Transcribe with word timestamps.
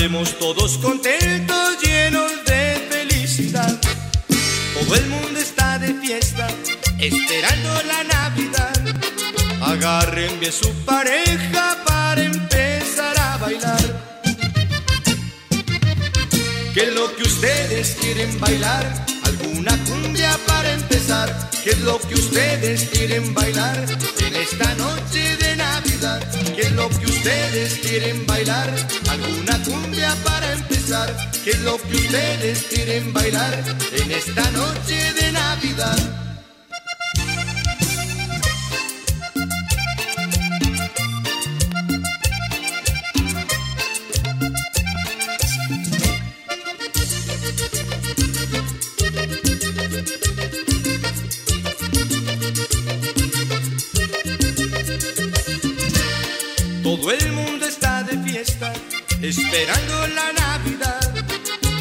Todos 0.00 0.78
contentos, 0.78 1.78
llenos 1.82 2.32
de 2.46 2.88
felicidad. 2.88 3.78
Todo 4.72 4.94
el 4.94 5.06
mundo 5.08 5.38
está 5.38 5.78
de 5.78 5.92
fiesta, 5.92 6.48
esperando 6.98 7.68
la 7.82 8.04
Navidad. 8.04 8.72
Agarren 9.60 10.40
bien 10.40 10.52
su 10.52 10.72
pareja 10.86 11.76
para 11.84 12.22
empezar 12.22 13.14
a 13.18 13.36
bailar. 13.36 14.20
¿Qué 16.72 16.80
es 16.80 16.94
lo 16.94 17.14
que 17.14 17.22
ustedes 17.22 17.98
quieren 18.00 18.40
bailar? 18.40 19.06
¿Alguna 19.24 19.76
cumbia 19.84 20.34
para 20.46 20.72
empezar? 20.72 21.50
¿Qué 21.62 21.70
es 21.70 21.80
lo 21.80 22.00
que 22.00 22.14
ustedes 22.14 22.88
quieren 22.88 23.34
bailar 23.34 23.84
en 24.18 24.34
esta 24.34 24.74
noche 24.76 25.36
de 25.36 25.56
Navidad? 25.56 26.26
¿Qué 26.56 26.62
es 26.62 26.72
lo 26.72 26.88
que 26.88 27.04
ustedes 27.04 27.74
quieren 27.80 28.24
bailar? 28.26 28.74
¿Alguna 29.10 29.49
para 30.16 30.52
empezar? 30.52 31.14
¿Qué 31.44 31.50
es 31.50 31.60
lo 31.60 31.76
que 31.82 31.96
ustedes 31.96 32.64
quieren 32.64 33.12
bailar 33.12 33.64
en 33.92 34.10
esta 34.10 34.50
noche 34.50 35.12
de 35.14 35.32
Navidad? 35.32 36.29
Esperando 59.60 60.06
la 60.08 60.32
Navidad. 60.32 61.14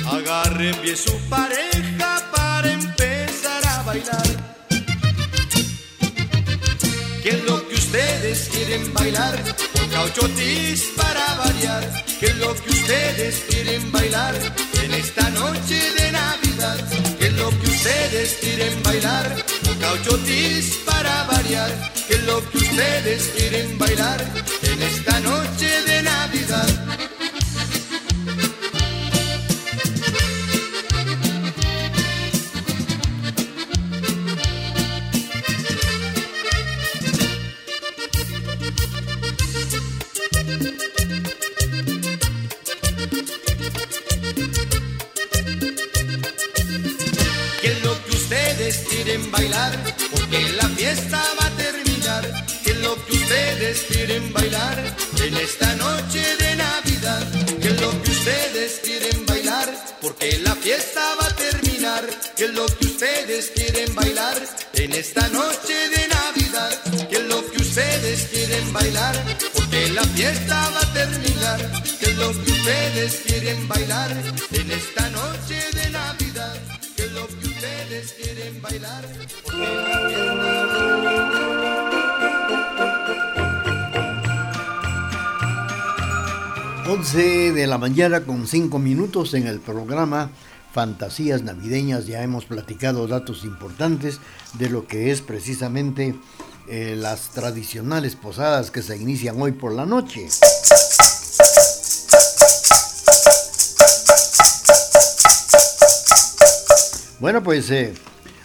Agarren 0.05 0.81
bien 0.81 0.97
su 0.97 1.17
pareja 1.29 2.29
para 2.35 2.71
empezar 2.71 3.65
a 3.65 3.83
bailar. 3.83 4.27
¿Qué 7.23 7.29
es 7.29 7.43
lo 7.45 7.67
que 7.67 7.75
ustedes 7.75 8.49
quieren 8.51 8.93
bailar? 8.93 9.41
Con 9.73 9.87
cauchotis 9.89 10.91
para 10.97 11.35
variar. 11.35 12.05
¿Qué 12.19 12.25
es 12.27 12.35
lo 12.37 12.53
que 12.55 12.69
ustedes 12.69 13.45
quieren 13.49 13.91
bailar 13.91 14.35
en 14.83 14.93
esta 14.93 15.29
noche 15.29 15.79
de 15.97 16.11
Navidad? 16.11 16.77
¿Qué 17.17 17.27
es 17.27 17.33
lo 17.33 17.49
que 17.49 17.67
ustedes 17.67 18.37
quieren 18.41 18.83
bailar? 18.83 19.45
Con 19.63 19.75
cauchotis 19.77 20.79
para 20.85 21.23
variar. 21.25 21.71
¿Qué 22.07 22.15
es 22.15 22.23
lo 22.23 22.37
que 22.49 22.57
ustedes 22.57 23.31
quieren 23.35 23.77
bailar 23.77 24.19
en 24.63 24.81
esta 24.81 25.19
noche 25.21 25.58
mañana 87.89 88.21
con 88.21 88.45
5 88.45 88.77
minutos 88.77 89.33
en 89.33 89.47
el 89.47 89.59
programa 89.59 90.29
Fantasías 90.73 91.41
Navideñas. 91.41 92.05
Ya 92.05 92.21
hemos 92.21 92.45
platicado 92.45 93.07
datos 93.07 93.43
importantes 93.43 94.19
de 94.59 94.69
lo 94.69 94.85
que 94.85 95.09
es 95.09 95.21
precisamente 95.21 96.13
eh, 96.67 96.95
las 96.95 97.31
tradicionales 97.31 98.15
posadas 98.15 98.69
que 98.69 98.83
se 98.83 98.95
inician 98.95 99.41
hoy 99.41 99.53
por 99.53 99.73
la 99.73 99.87
noche. 99.87 100.27
Bueno, 107.19 107.41
pues 107.41 107.71
eh, 107.71 107.95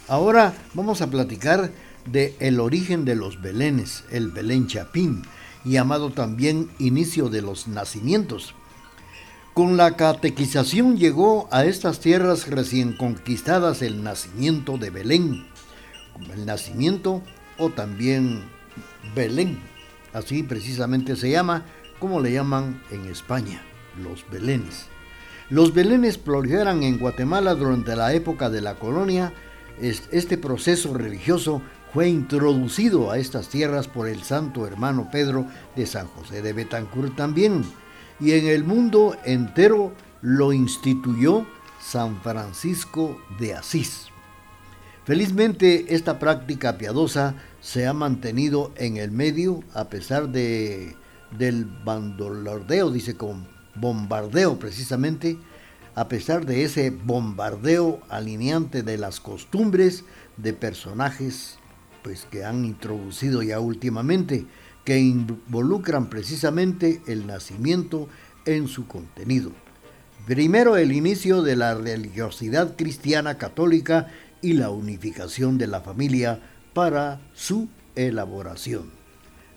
ahora 0.07 0.55
vamos 0.73 1.03
a 1.03 1.11
platicar 1.11 1.71
de 2.07 2.35
el 2.39 2.59
origen 2.59 3.05
de 3.05 3.13
los 3.13 3.39
belenes, 3.43 4.05
el 4.09 4.31
Belén 4.31 4.65
Chapín, 4.65 5.21
llamado 5.63 6.09
también 6.09 6.71
inicio 6.79 7.29
de 7.29 7.43
los 7.43 7.67
nacimientos. 7.67 8.55
Con 9.55 9.77
la 9.77 9.95
catequización 9.95 10.97
llegó 10.97 11.47
a 11.49 11.63
estas 11.63 12.01
tierras 12.01 12.49
recién 12.49 12.91
conquistadas 12.91 13.81
el 13.81 14.03
nacimiento 14.03 14.77
de 14.77 14.89
Belén, 14.89 15.47
el 16.33 16.45
nacimiento 16.45 17.21
o 17.57 17.69
también 17.69 18.43
Belén, 19.15 19.57
así 20.11 20.43
precisamente 20.43 21.15
se 21.15 21.29
llama, 21.29 21.63
como 21.99 22.19
le 22.19 22.33
llaman 22.33 22.83
en 22.91 23.05
España, 23.05 23.61
los 24.03 24.29
belenes. 24.29 24.87
Los 25.49 25.73
belenes 25.73 26.17
proliferan 26.17 26.83
en 26.83 26.99
Guatemala 26.99 27.55
durante 27.55 27.95
la 27.95 28.11
época 28.13 28.49
de 28.49 28.59
la 28.59 28.75
colonia. 28.75 29.31
Este 29.79 30.37
proceso 30.37 30.93
religioso 30.93 31.61
fue 31.93 32.09
introducido 32.09 33.09
a 33.09 33.19
estas 33.19 33.47
tierras 33.47 33.87
por 33.87 34.09
el 34.09 34.21
santo 34.21 34.67
hermano 34.67 35.07
Pedro 35.09 35.47
de 35.77 35.85
San 35.85 36.07
José 36.07 36.41
de 36.41 36.51
Betancourt 36.51 37.15
también. 37.15 37.63
Y 38.19 38.31
en 38.31 38.47
el 38.47 38.63
mundo 38.63 39.17
entero 39.25 39.93
lo 40.21 40.53
instituyó 40.53 41.45
San 41.81 42.21
Francisco 42.21 43.21
de 43.39 43.53
Asís. 43.53 44.07
Felizmente 45.05 45.93
esta 45.93 46.17
práctica 46.17 46.77
piadosa 46.77 47.35
se 47.61 47.85
ha 47.85 47.93
mantenido 47.93 48.71
en 48.75 48.97
el 48.97 49.11
medio 49.11 49.63
a 49.73 49.89
pesar 49.89 50.29
de, 50.29 50.95
del 51.37 51.65
bandolordeo, 51.65 52.89
dice 52.89 53.15
con 53.15 53.47
bombardeo 53.75 54.57
precisamente, 54.57 55.37
a 55.93 56.07
pesar 56.07 56.45
de 56.45 56.63
ese 56.63 56.89
bombardeo 56.89 58.01
alineante 58.09 58.81
de 58.81 58.97
las 58.97 59.19
costumbres 59.19 60.05
de 60.37 60.53
personajes 60.53 61.57
pues 62.01 62.25
que 62.29 62.43
han 62.45 62.65
introducido 62.65 63.41
ya 63.41 63.59
últimamente, 63.59 64.45
que 64.85 64.99
involucran 64.99 66.09
precisamente 66.09 67.01
el 67.07 67.27
nacimiento 67.27 68.07
en 68.45 68.67
su 68.67 68.87
contenido. 68.87 69.51
Primero 70.25 70.77
el 70.77 70.91
inicio 70.91 71.41
de 71.41 71.55
la 71.55 71.75
religiosidad 71.75 72.75
cristiana 72.75 73.37
católica 73.37 74.07
y 74.41 74.53
la 74.53 74.69
unificación 74.69 75.57
de 75.57 75.67
la 75.67 75.81
familia 75.81 76.39
para 76.73 77.19
su 77.33 77.67
elaboración. 77.95 78.91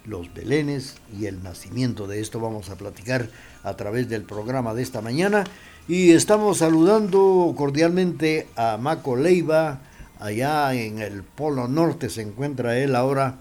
Los 0.04 0.32
belenes 0.32 0.96
y 1.18 1.26
el 1.26 1.42
nacimiento 1.42 2.06
de 2.06 2.20
esto 2.20 2.40
vamos 2.40 2.70
a 2.70 2.76
platicar 2.76 3.28
a 3.62 3.76
través 3.76 4.08
del 4.08 4.22
programa 4.22 4.72
de 4.72 4.82
esta 4.82 5.02
mañana 5.02 5.44
y 5.88 6.12
estamos 6.12 6.58
saludando 6.58 7.54
cordialmente 7.56 8.46
a 8.56 8.78
Maco 8.78 9.16
Leiva, 9.16 9.80
allá 10.20 10.72
en 10.74 11.00
el 11.00 11.22
Polo 11.22 11.68
Norte 11.68 12.08
se 12.08 12.22
encuentra 12.22 12.78
él 12.78 12.96
ahora 12.96 13.38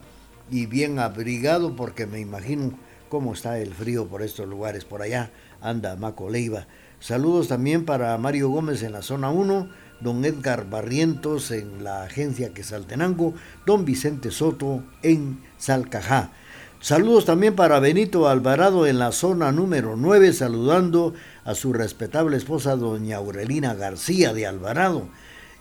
y 0.49 0.65
bien 0.65 0.99
abrigado 0.99 1.75
porque 1.75 2.05
me 2.05 2.19
imagino 2.19 2.71
cómo 3.09 3.33
está 3.33 3.59
el 3.59 3.73
frío 3.73 4.07
por 4.07 4.21
estos 4.21 4.47
lugares. 4.47 4.85
Por 4.85 5.01
allá 5.01 5.31
anda 5.61 5.95
Maco 5.95 6.29
Leiva. 6.29 6.67
Saludos 6.99 7.47
también 7.47 7.85
para 7.85 8.17
Mario 8.17 8.49
Gómez 8.49 8.81
en 8.81 8.91
la 8.91 9.01
zona 9.01 9.29
1, 9.29 9.69
don 10.01 10.25
Edgar 10.25 10.69
Barrientos 10.69 11.51
en 11.51 11.83
la 11.83 12.03
agencia 12.03 12.53
Quesaltenango, 12.53 13.33
don 13.65 13.85
Vicente 13.85 14.31
Soto 14.31 14.83
en 15.03 15.39
Salcajá. 15.57 16.31
Saludos 16.79 17.25
también 17.25 17.55
para 17.55 17.79
Benito 17.79 18.27
Alvarado 18.27 18.85
en 18.85 18.99
la 18.99 19.11
zona 19.11 19.51
número 19.51 19.95
9, 19.95 20.31
saludando 20.31 21.13
a 21.43 21.55
su 21.55 21.73
respetable 21.73 22.37
esposa 22.37 22.75
doña 22.75 23.17
Aurelina 23.17 23.73
García 23.73 24.33
de 24.33 24.45
Alvarado. 24.45 25.07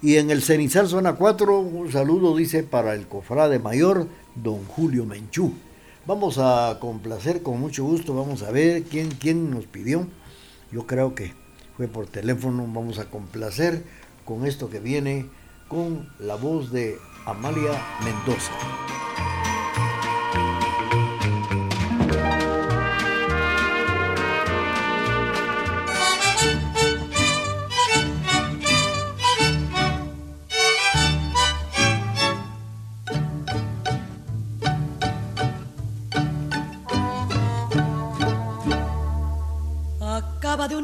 Y 0.02 0.16
en 0.16 0.30
el 0.30 0.42
Cenizal 0.42 0.88
zona 0.88 1.14
4, 1.14 1.58
un 1.58 1.90
saludo 1.90 2.36
dice 2.36 2.62
para 2.62 2.94
el 2.94 3.08
cofrade 3.08 3.58
mayor, 3.58 4.08
don 4.42 4.64
Julio 4.64 5.04
Menchú. 5.04 5.54
Vamos 6.06 6.38
a 6.38 6.78
complacer 6.80 7.42
con 7.42 7.58
mucho 7.60 7.84
gusto, 7.84 8.14
vamos 8.14 8.42
a 8.42 8.50
ver 8.50 8.84
quién, 8.84 9.10
quién 9.10 9.50
nos 9.50 9.66
pidió. 9.66 10.06
Yo 10.70 10.86
creo 10.86 11.14
que 11.14 11.32
fue 11.76 11.88
por 11.88 12.06
teléfono, 12.06 12.62
vamos 12.62 12.98
a 12.98 13.10
complacer 13.10 13.84
con 14.24 14.46
esto 14.46 14.70
que 14.70 14.80
viene 14.80 15.26
con 15.68 16.08
la 16.18 16.36
voz 16.36 16.70
de 16.70 16.96
Amalia 17.24 17.82
Mendoza. 18.04 18.52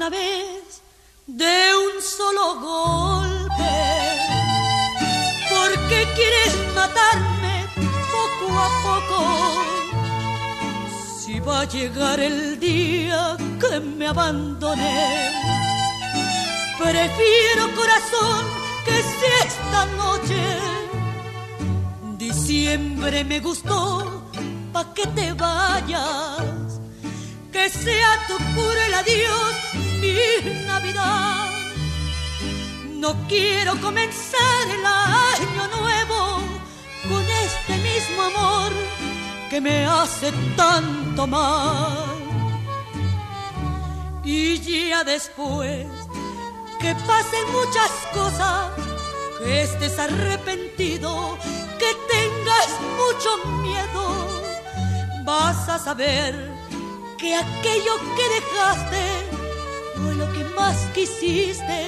Una 0.03 0.11
vez, 0.11 0.83
de 1.29 1.55
un 1.77 2.03
solo 2.03 2.59
golpe. 2.61 3.75
¿Por 5.49 5.71
qué 5.89 6.09
quieres 6.17 6.57
matarme 6.75 7.67
poco 8.17 8.47
a 8.59 8.69
poco? 8.83 9.19
Si 11.17 11.39
va 11.39 11.61
a 11.61 11.65
llegar 11.67 12.19
el 12.19 12.59
día 12.59 13.37
que 13.61 13.79
me 13.79 14.09
abandoné, 14.09 15.31
prefiero 16.79 17.73
corazón 17.77 18.45
que 18.85 18.97
si 19.03 19.27
esta 19.47 19.87
noche 20.03 20.43
diciembre 22.19 23.23
me 23.23 23.39
gustó 23.39 24.25
pa' 24.73 24.93
que 24.95 25.07
te 25.07 25.33
vayas 25.35 26.81
que 27.53 27.69
sea 27.69 28.27
tu 28.27 28.37
el 28.87 28.95
adiós 28.95 29.82
mi 30.03 30.65
Navidad. 30.67 31.49
No 33.03 33.15
quiero 33.29 33.81
comenzar 33.81 34.65
el 34.77 34.85
año 34.85 35.65
nuevo 35.79 36.21
con 37.09 37.25
este 37.47 37.75
mismo 37.89 38.23
amor 38.23 38.73
que 39.49 39.61
me 39.61 39.87
hace 39.87 40.33
tanto 40.57 41.27
mal. 41.27 42.07
Y 44.25 44.59
ya 44.59 45.05
después 45.05 45.87
que 46.81 46.95
pasen 47.07 47.45
muchas 47.59 47.91
cosas, 48.13 48.71
que 49.39 49.63
estés 49.63 49.99
arrepentido, 49.99 51.39
que 51.79 51.91
tengas 52.15 52.71
mucho 53.01 53.31
miedo, 53.67 54.05
vas 55.25 55.69
a 55.69 55.79
saber 55.79 56.33
que 57.19 57.37
aquello 57.37 57.95
que 58.17 58.27
dejaste 58.37 59.22
más 60.57 60.77
quisiste, 60.95 61.87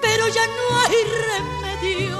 pero 0.00 0.28
ya 0.28 0.46
no 0.46 0.64
hay 0.80 0.96
remedio. 1.30 2.18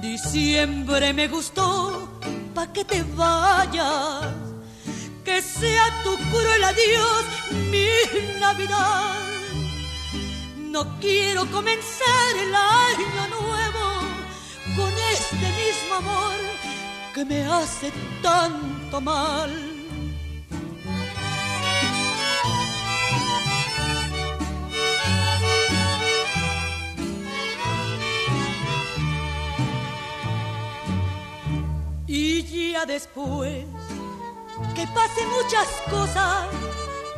Diciembre 0.00 1.12
me 1.12 1.28
gustó, 1.28 2.08
pa' 2.54 2.72
que 2.72 2.84
te 2.84 3.02
vayas, 3.14 4.26
que 5.24 5.42
sea 5.42 6.02
tu 6.02 6.16
cruel 6.30 6.64
adiós 6.64 7.24
mi 7.70 7.88
Navidad. 8.40 9.14
No 10.56 10.98
quiero 11.00 11.46
comenzar 11.50 12.36
el 12.44 12.54
año 12.54 13.22
nuevo 13.40 13.86
con 14.76 14.92
este 15.12 15.46
mismo 15.62 15.94
amor 15.96 16.36
que 17.14 17.24
me 17.24 17.42
hace 17.44 17.92
tanto 18.22 19.00
mal. 19.00 19.67
Ya 32.72 32.84
después 32.84 33.64
que 34.74 34.86
pasen 34.88 35.28
muchas 35.30 35.68
cosas, 35.88 36.48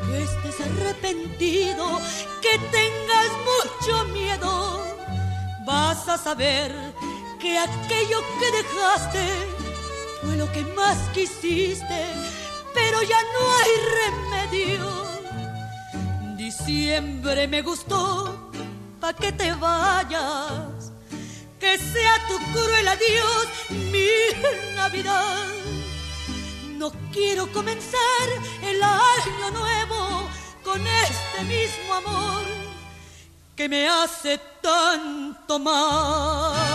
que 0.07 0.23
estés 0.23 0.61
arrepentido, 0.61 2.01
que 2.41 2.57
tengas 2.71 3.31
mucho 3.51 4.05
miedo, 4.13 4.81
vas 5.67 6.09
a 6.09 6.17
saber 6.17 6.73
que 7.41 7.59
aquello 7.59 8.21
que 8.39 8.53
dejaste 8.59 9.27
fue 10.23 10.37
lo 10.37 10.51
que 10.53 10.63
más 10.77 10.97
quisiste, 11.13 12.01
pero 12.73 13.03
ya 13.03 13.21
no 13.35 13.43
hay 13.59 13.73
remedio. 14.01 14.87
Diciembre 16.37 17.49
me 17.49 17.63
gustó, 17.63 18.53
pa' 19.01 19.15
que 19.15 19.33
te 19.33 19.53
vayas 19.55 20.70
que 21.71 21.79
sea 21.79 22.19
tu 22.27 22.37
cruel 22.53 22.89
adiós 22.89 23.47
mi 23.93 24.11
Navidad. 24.75 25.47
No 26.79 26.91
quiero 27.13 27.47
comenzar 27.53 28.27
el 28.63 28.83
año 28.83 29.51
nuevo 29.53 30.29
con 30.65 30.85
este 30.85 31.45
mismo 31.45 31.95
amor 31.95 32.45
que 33.55 33.69
me 33.69 33.89
hace 33.89 34.41
tanto 34.61 35.59
mal. 35.59 36.70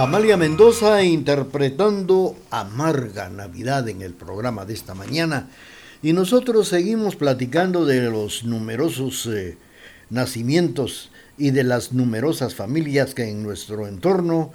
Amalia 0.00 0.38
Mendoza 0.38 1.02
interpretando 1.02 2.34
Amarga 2.50 3.28
Navidad 3.28 3.86
en 3.86 4.00
el 4.00 4.14
programa 4.14 4.64
de 4.64 4.72
esta 4.72 4.94
mañana. 4.94 5.50
Y 6.02 6.14
nosotros 6.14 6.68
seguimos 6.68 7.16
platicando 7.16 7.84
de 7.84 8.10
los 8.10 8.44
numerosos 8.44 9.26
eh, 9.26 9.58
nacimientos 10.08 11.10
y 11.36 11.50
de 11.50 11.64
las 11.64 11.92
numerosas 11.92 12.54
familias 12.54 13.14
que 13.14 13.28
en 13.28 13.42
nuestro 13.42 13.86
entorno 13.86 14.52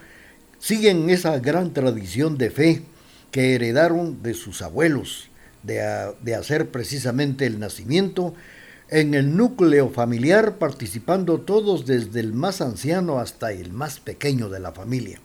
siguen 0.57 1.11
esa 1.11 1.37
gran 1.37 1.73
tradición 1.73 2.39
de 2.39 2.49
fe 2.49 2.81
que 3.29 3.53
heredaron 3.53 4.23
de 4.23 4.33
sus 4.33 4.63
abuelos, 4.63 5.29
de, 5.61 6.11
de 6.21 6.33
hacer 6.33 6.71
precisamente 6.71 7.45
el 7.45 7.59
nacimiento 7.59 8.33
en 8.89 9.13
el 9.13 9.37
núcleo 9.37 9.91
familiar, 9.91 10.57
participando 10.57 11.39
todos 11.41 11.85
desde 11.85 12.19
el 12.19 12.33
más 12.33 12.61
anciano 12.61 13.19
hasta 13.19 13.51
el 13.51 13.71
más 13.73 13.99
pequeño 13.99 14.49
de 14.49 14.59
la 14.59 14.71
familia. 14.71 15.19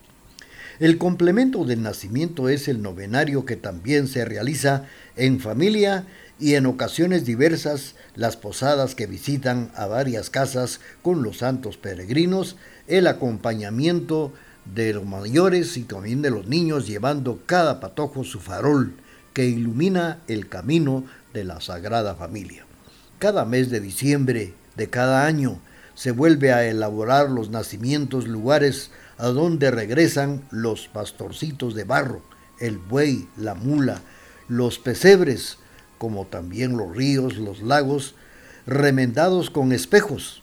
El 0.80 0.96
complemento 0.96 1.66
del 1.66 1.82
nacimiento 1.82 2.48
es 2.48 2.66
el 2.66 2.80
novenario 2.80 3.44
que 3.44 3.56
también 3.56 4.08
se 4.08 4.24
realiza 4.24 4.86
en 5.14 5.38
familia 5.38 6.06
y 6.38 6.54
en 6.54 6.64
ocasiones 6.64 7.26
diversas 7.26 7.96
las 8.14 8.38
posadas 8.38 8.94
que 8.94 9.06
visitan 9.06 9.70
a 9.74 9.84
varias 9.84 10.30
casas 10.30 10.80
con 11.02 11.22
los 11.22 11.36
santos 11.36 11.76
peregrinos, 11.76 12.56
el 12.88 13.08
acompañamiento 13.08 14.32
de 14.74 14.94
los 14.94 15.04
mayores 15.04 15.76
y 15.76 15.82
también 15.82 16.22
de 16.22 16.30
los 16.30 16.46
niños 16.46 16.86
llevando 16.86 17.42
cada 17.44 17.78
patojo 17.78 18.24
su 18.24 18.40
farol 18.40 18.94
que 19.34 19.44
ilumina 19.44 20.20
el 20.28 20.48
camino 20.48 21.04
de 21.34 21.44
la 21.44 21.60
Sagrada 21.60 22.14
Familia. 22.14 22.64
Cada 23.18 23.44
mes 23.44 23.68
de 23.68 23.80
diciembre 23.80 24.54
de 24.76 24.88
cada 24.88 25.26
año 25.26 25.60
se 26.00 26.12
vuelve 26.12 26.50
a 26.50 26.66
elaborar 26.66 27.28
los 27.28 27.50
nacimientos, 27.50 28.26
lugares 28.26 28.90
a 29.18 29.26
donde 29.26 29.70
regresan 29.70 30.42
los 30.50 30.88
pastorcitos 30.88 31.74
de 31.74 31.84
barro, 31.84 32.22
el 32.58 32.78
buey, 32.78 33.28
la 33.36 33.54
mula, 33.54 34.00
los 34.48 34.78
pesebres, 34.78 35.58
como 35.98 36.24
también 36.24 36.78
los 36.78 36.96
ríos, 36.96 37.36
los 37.36 37.60
lagos, 37.60 38.14
remendados 38.66 39.50
con 39.50 39.72
espejos, 39.72 40.42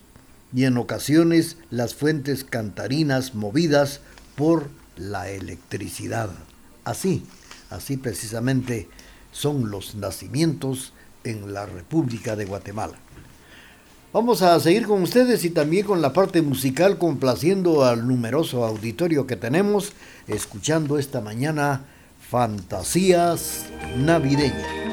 y 0.54 0.66
en 0.66 0.78
ocasiones 0.78 1.58
las 1.72 1.96
fuentes 1.96 2.44
cantarinas 2.44 3.34
movidas 3.34 4.02
por 4.36 4.70
la 4.96 5.32
electricidad. 5.32 6.30
Así, 6.84 7.26
así 7.72 7.98
precisamente 7.98 8.90
son 9.32 9.72
los 9.72 9.96
nacimientos 9.96 10.94
en 11.24 11.52
la 11.52 11.66
República 11.66 12.36
de 12.36 12.46
Guatemala. 12.46 13.00
Vamos 14.14 14.42
a 14.42 14.58
seguir 14.62 14.88
con 14.88 15.04
ustedes 15.04 15.44
y 15.44 15.50
también 15.50 15.86
con 15.86 16.02
la 16.02 16.14
parte 16.14 16.42
musical, 16.42 16.98
complaciendo 16.98 17.84
al 17.84 18.08
numeroso 18.08 18.64
auditorio 18.64 19.28
que 19.28 19.36
tenemos, 19.36 19.92
escuchando 20.28 20.98
esta 20.98 21.20
mañana 21.20 21.82
Fantasías 22.30 23.66
Navideñas. 23.98 24.87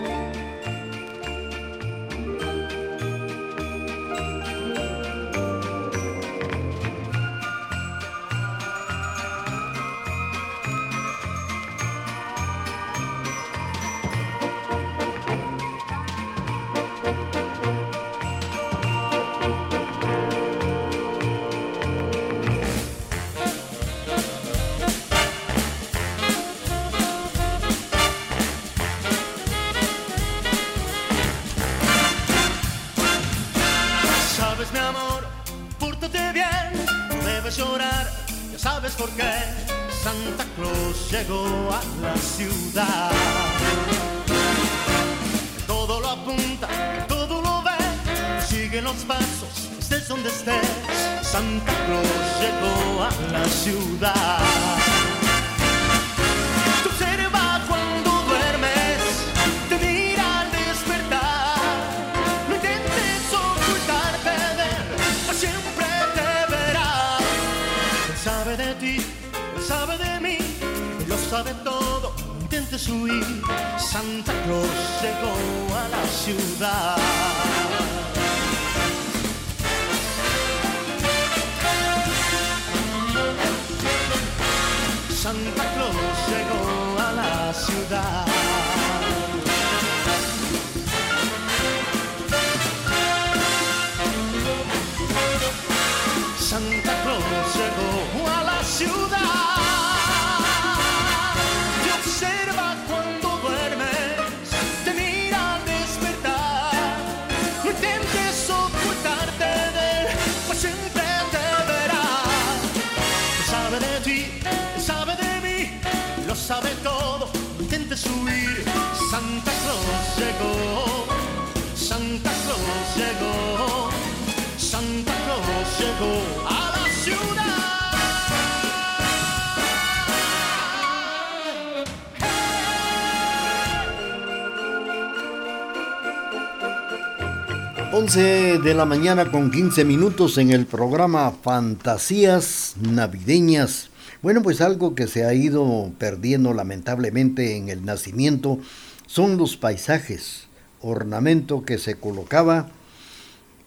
La 138.75 138.87
mañana 138.87 139.31
con 139.31 139.53
15 139.53 139.85
minutos 139.85 140.37
en 140.37 140.51
el 140.51 140.67
programa 140.67 141.31
Fantasías 141.31 142.75
Navideñas. 142.81 143.91
Bueno, 144.21 144.43
pues 144.43 144.61
algo 144.61 144.97
que 144.97 145.07
se 145.07 145.25
ha 145.25 145.33
ido 145.33 145.93
perdiendo 145.99 146.53
lamentablemente 146.53 147.57
en 147.57 147.69
el 147.69 147.85
nacimiento 147.85 148.59
son 149.07 149.37
los 149.37 149.57
paisajes, 149.57 150.49
ornamento 150.81 151.65
que 151.65 151.79
se 151.79 151.95
colocaba 151.95 152.69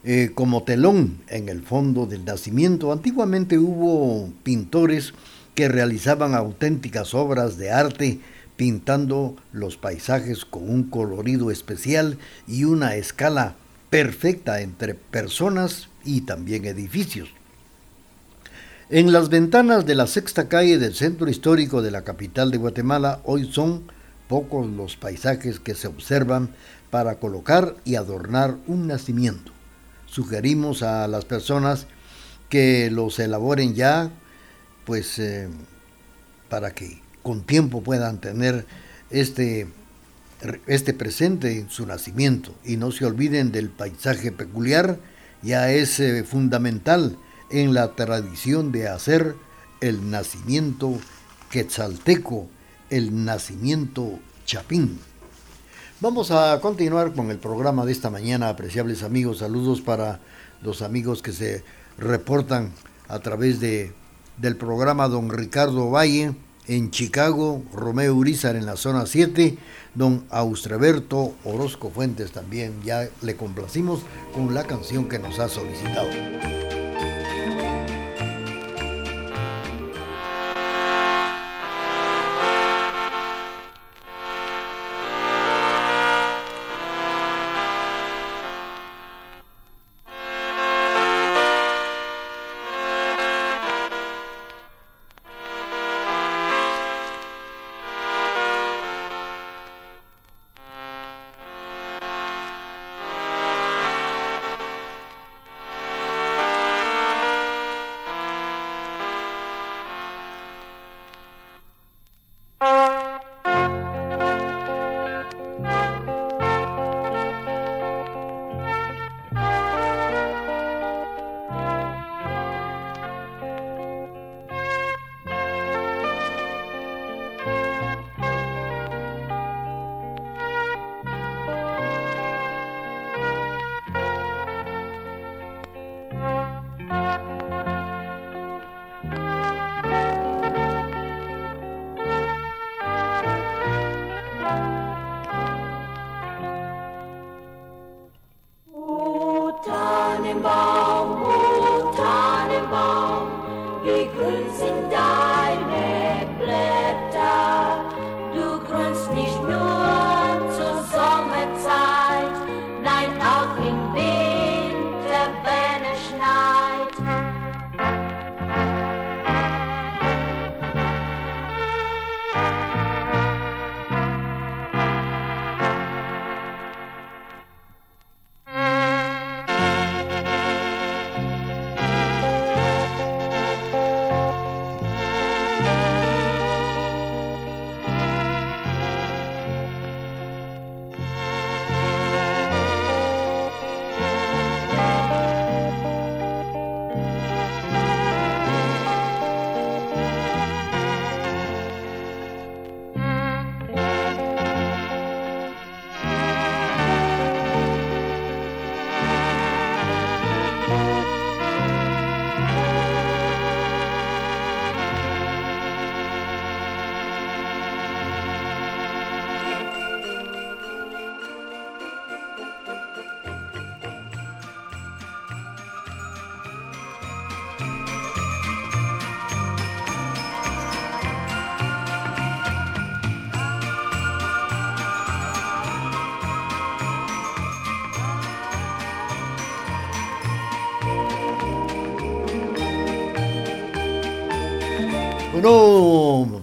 eh, 0.04 0.32
como 0.36 0.64
telón 0.64 1.20
en 1.30 1.48
el 1.48 1.62
fondo 1.62 2.06
del 2.06 2.26
nacimiento. 2.26 2.92
Antiguamente 2.92 3.58
hubo 3.58 4.30
pintores 4.44 5.14
que 5.56 5.70
realizaban 5.70 6.36
auténticas 6.36 7.14
obras 7.14 7.58
de 7.58 7.72
arte 7.72 8.20
pintando 8.58 9.38
los 9.54 9.78
paisajes 9.78 10.44
con 10.44 10.70
un 10.70 10.84
colorido 10.84 11.50
especial 11.50 12.18
y 12.46 12.66
una 12.66 12.96
escala 12.96 13.56
perfecta 13.90 14.62
entre 14.62 14.96
personas 14.96 15.90
y 16.04 16.22
también 16.22 16.66
edificios. 16.66 17.30
En 18.90 19.12
las 19.12 19.30
ventanas 19.30 19.86
de 19.86 19.96
la 19.96 20.08
sexta 20.08 20.48
calle 20.48 20.78
del 20.78 20.96
centro 20.96 21.30
histórico 21.30 21.82
de 21.82 21.92
la 21.92 22.04
capital 22.04 22.52
de 22.52 22.58
Guatemala 22.58 23.20
hoy 23.26 23.52
son 23.52 23.84
pocos 24.28 24.68
los 24.68 24.96
paisajes 24.96 25.60
que 25.60 25.76
se 25.76 25.88
observan 25.88 26.50
para 26.90 27.16
colocar 27.16 27.76
y 27.84 27.96
adornar 27.96 28.56
un 28.68 28.88
nacimiento 28.88 29.52
sugerimos 30.08 30.82
a 30.84 31.08
las 31.08 31.26
personas 31.26 31.86
que 32.50 32.90
los 32.90 33.20
elaboren 33.20 33.76
ya, 33.76 34.10
pues 34.86 35.20
eh, 35.20 35.48
para 36.50 36.74
que 36.74 37.02
con 37.22 37.44
tiempo 37.44 37.84
puedan 37.84 38.20
tener 38.20 38.66
este, 39.10 39.68
este 40.68 40.94
presente 40.94 41.60
en 41.60 41.70
su 41.70 41.86
nacimiento 41.86 42.54
y 42.64 42.78
no 42.78 42.92
se 42.92 43.06
olviden 43.06 43.52
del 43.52 43.70
paisaje 43.70 44.32
peculiar, 44.32 45.00
ya 45.42 45.72
es 45.72 46.00
eh, 46.00 46.24
fundamental 46.24 47.18
en 47.50 47.74
la 47.74 47.96
tradición 47.96 48.72
de 48.72 48.88
hacer 48.88 49.36
el 49.82 50.10
nacimiento 50.10 51.00
quetzalteco, 51.50 52.48
el 52.90 53.26
nacimiento 53.26 54.20
chapín. 54.46 55.00
Vamos 56.00 56.30
a 56.32 56.60
continuar 56.62 57.14
con 57.14 57.32
el 57.32 57.38
programa 57.40 57.86
de 57.86 57.92
esta 57.92 58.10
mañana, 58.10 58.50
apreciables 58.50 59.04
amigos. 59.04 59.40
Saludos 59.40 59.82
para 59.82 60.20
los 60.62 60.82
amigos 60.82 61.22
que 61.22 61.32
se 61.32 61.64
reportan 61.98 62.72
a 63.08 63.20
través 63.20 63.60
de, 63.60 63.94
del 64.38 64.58
programa 64.58 65.08
Don 65.08 65.30
Ricardo 65.30 65.90
Valle 65.90 66.36
en 66.68 66.92
Chicago, 66.92 67.64
Romeo 67.74 68.14
Urizar 68.14 68.56
en 68.56 68.66
la 68.66 68.76
zona 68.76 69.06
7, 69.06 69.58
Don 69.96 70.26
Austreberto 70.30 71.34
Orozco 71.44 71.90
Fuentes 71.90 72.32
también. 72.32 72.74
Ya 72.84 73.10
le 73.22 73.36
complacimos 73.36 74.02
con 74.34 74.54
la 74.54 74.64
canción 74.64 75.10
que 75.10 75.20
nos 75.20 75.40
ha 75.40 75.50
solicitado. 75.50 76.08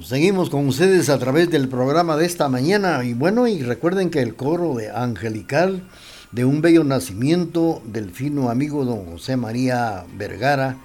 Seguimos 0.04 0.49
con 0.50 0.68
ustedes 0.68 1.08
a 1.08 1.18
través 1.18 1.50
del 1.50 1.68
programa 1.68 2.16
de 2.16 2.25
esta 2.25 2.49
mañana 2.49 3.04
y 3.04 3.14
bueno, 3.14 3.49
y 3.49 3.62
recuerden 3.62 4.11
que 4.11 4.20
el 4.20 4.37
coro 4.37 4.75
de 4.75 4.90
Angelical 4.90 5.82
de 6.30 6.44
un 6.44 6.61
bello 6.61 6.84
nacimiento 6.84 7.82
del 7.84 8.11
fino 8.11 8.49
amigo 8.49 8.84
don 8.84 9.06
José 9.06 9.37
María 9.37 10.04
Vergara 10.16 10.76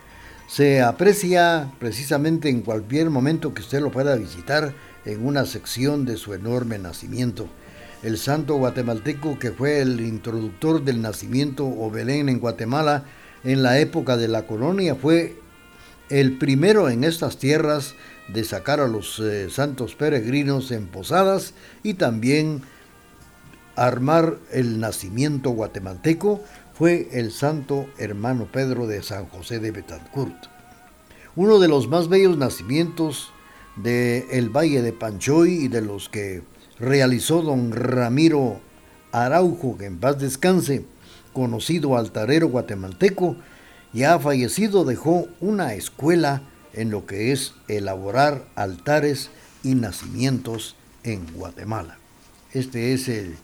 se 0.47 0.81
aprecia 0.81 1.71
precisamente 1.79 2.49
en 2.49 2.61
cualquier 2.61 3.09
momento 3.09 3.53
que 3.53 3.61
usted 3.61 3.81
lo 3.81 3.91
pueda 3.91 4.15
visitar 4.15 4.73
en 5.05 5.25
una 5.25 5.45
sección 5.45 6.05
de 6.05 6.17
su 6.17 6.33
enorme 6.33 6.79
nacimiento. 6.79 7.47
El 8.01 8.17
santo 8.17 8.55
guatemalteco 8.55 9.37
que 9.37 9.51
fue 9.51 9.81
el 9.81 10.01
introductor 10.01 10.83
del 10.83 11.01
nacimiento 11.01 11.67
o 11.67 11.91
Belén 11.91 12.29
en 12.29 12.39
Guatemala 12.39 13.03
en 13.43 13.63
la 13.63 13.79
época 13.79 14.17
de 14.17 14.27
la 14.27 14.47
colonia 14.47 14.95
fue 14.95 15.35
el 16.09 16.37
primero 16.39 16.89
en 16.89 17.03
estas 17.03 17.37
tierras 17.37 17.93
de 18.33 18.43
sacar 18.43 18.79
a 18.79 18.87
los 18.87 19.19
eh, 19.19 19.49
santos 19.49 19.95
peregrinos 19.95 20.71
en 20.71 20.87
posadas 20.87 21.53
y 21.83 21.95
también 21.95 22.61
armar 23.75 24.37
el 24.51 24.79
nacimiento 24.79 25.51
guatemalteco 25.51 26.41
fue 26.73 27.09
el 27.13 27.31
santo 27.31 27.87
hermano 27.97 28.47
Pedro 28.51 28.87
de 28.87 29.01
San 29.03 29.25
José 29.25 29.59
de 29.59 29.71
Betancourt. 29.71 30.45
Uno 31.35 31.59
de 31.59 31.67
los 31.67 31.87
más 31.87 32.07
bellos 32.07 32.37
nacimientos 32.37 33.31
del 33.75 34.25
el 34.31 34.49
Valle 34.49 34.81
de 34.81 34.93
Panchoy 34.93 35.65
y 35.65 35.67
de 35.67 35.81
los 35.81 36.09
que 36.09 36.43
realizó 36.79 37.41
don 37.41 37.71
Ramiro 37.71 38.59
Araujo, 39.11 39.77
que 39.77 39.85
en 39.85 39.99
paz 39.99 40.19
descanse, 40.19 40.85
conocido 41.33 41.97
altarero 41.97 42.47
guatemalteco, 42.47 43.35
ya 43.93 44.19
fallecido 44.19 44.85
dejó 44.85 45.27
una 45.39 45.73
escuela 45.73 46.41
en 46.73 46.91
lo 46.91 47.05
que 47.05 47.31
es 47.31 47.53
elaborar 47.67 48.45
altares 48.55 49.29
y 49.63 49.75
nacimientos 49.75 50.75
en 51.03 51.25
Guatemala. 51.33 51.97
Este 52.53 52.93
es 52.93 53.07
el, 53.07 53.35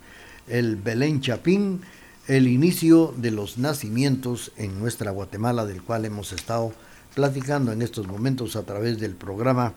el 0.47 0.75
Belén 0.75 1.21
Chapín, 1.21 1.81
el 2.27 2.47
inicio 2.47 3.13
de 3.17 3.31
los 3.31 3.57
nacimientos 3.57 4.51
en 4.57 4.79
nuestra 4.79 5.11
Guatemala, 5.11 5.65
del 5.65 5.83
cual 5.83 6.05
hemos 6.05 6.31
estado 6.31 6.73
platicando 7.13 7.71
en 7.71 7.81
estos 7.81 8.07
momentos 8.07 8.55
a 8.55 8.63
través 8.63 8.99
del 8.99 9.15
programa 9.15 9.73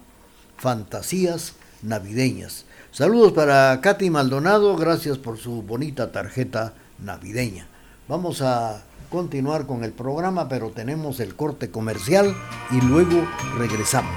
Fantasías 0.56 1.54
Navideñas. 1.82 2.64
Saludos 2.90 3.32
para 3.32 3.80
Katy 3.80 4.10
Maldonado, 4.10 4.76
gracias 4.76 5.18
por 5.18 5.38
su 5.38 5.62
bonita 5.62 6.10
tarjeta 6.10 6.74
navideña. 6.98 7.68
Vamos 8.08 8.42
a 8.42 8.82
continuar 9.08 9.66
con 9.66 9.84
el 9.84 9.92
programa, 9.92 10.48
pero 10.48 10.70
tenemos 10.70 11.20
el 11.20 11.34
corte 11.34 11.70
comercial 11.70 12.34
y 12.70 12.80
luego 12.84 13.26
regresamos. 13.56 14.14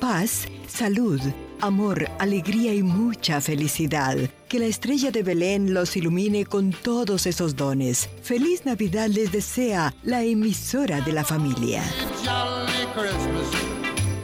Paz, 0.00 0.48
salud, 0.66 1.20
amor, 1.60 2.08
alegría 2.18 2.74
y 2.74 2.82
mucha 2.82 3.40
felicidad. 3.40 4.16
Que 4.48 4.58
la 4.58 4.66
estrella 4.66 5.10
de 5.10 5.22
Belén 5.22 5.72
los 5.72 5.96
ilumine 5.96 6.44
con 6.44 6.72
todos 6.72 7.26
esos 7.26 7.56
dones. 7.56 8.08
Feliz 8.22 8.64
Navidad 8.64 9.08
les 9.08 9.30
desea 9.30 9.94
la 10.02 10.22
emisora 10.22 11.00
de 11.00 11.12
la 11.12 11.24
familia. 11.24 11.82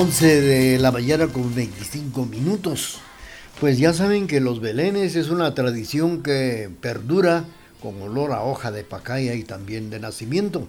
De 0.00 0.78
la 0.80 0.92
mañana 0.92 1.26
con 1.26 1.54
25 1.54 2.24
minutos. 2.24 3.00
Pues 3.60 3.78
ya 3.78 3.92
saben 3.92 4.28
que 4.28 4.40
los 4.40 4.58
belenes 4.58 5.14
es 5.14 5.28
una 5.28 5.54
tradición 5.54 6.22
que 6.22 6.70
perdura 6.80 7.44
con 7.82 8.00
olor 8.00 8.32
a 8.32 8.42
hoja 8.42 8.72
de 8.72 8.82
pacaya 8.82 9.34
y 9.34 9.44
también 9.44 9.90
de 9.90 10.00
nacimiento. 10.00 10.66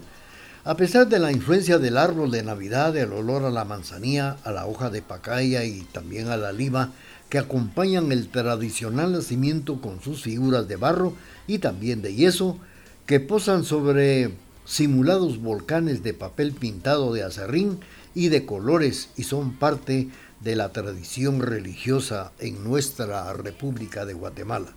A 0.64 0.76
pesar 0.76 1.08
de 1.08 1.18
la 1.18 1.32
influencia 1.32 1.78
del 1.78 1.96
árbol 1.96 2.30
de 2.30 2.42
Navidad, 2.42 2.94
el 2.94 3.10
olor 3.14 3.46
a 3.46 3.50
la 3.50 3.64
manzanilla, 3.64 4.36
a 4.44 4.52
la 4.52 4.66
hoja 4.66 4.90
de 4.90 5.00
pacaya 5.00 5.64
y 5.64 5.80
también 5.80 6.28
a 6.28 6.36
la 6.36 6.52
lima, 6.52 6.92
que 7.30 7.38
acompañan 7.38 8.12
el 8.12 8.28
tradicional 8.28 9.12
nacimiento 9.12 9.80
con 9.80 10.02
sus 10.02 10.22
figuras 10.22 10.68
de 10.68 10.76
barro 10.76 11.14
y 11.46 11.58
también 11.58 12.02
de 12.02 12.14
yeso, 12.14 12.58
que 13.06 13.18
posan 13.18 13.64
sobre 13.64 14.30
simulados 14.66 15.40
volcanes 15.40 16.02
de 16.02 16.12
papel 16.12 16.52
pintado 16.52 17.14
de 17.14 17.22
acerrín 17.22 17.80
y 18.14 18.28
de 18.28 18.44
colores 18.46 19.10
y 19.16 19.24
son 19.24 19.54
parte 19.56 20.08
de 20.40 20.56
la 20.56 20.72
tradición 20.72 21.40
religiosa 21.40 22.32
en 22.38 22.64
nuestra 22.64 23.32
República 23.32 24.04
de 24.04 24.14
Guatemala. 24.14 24.72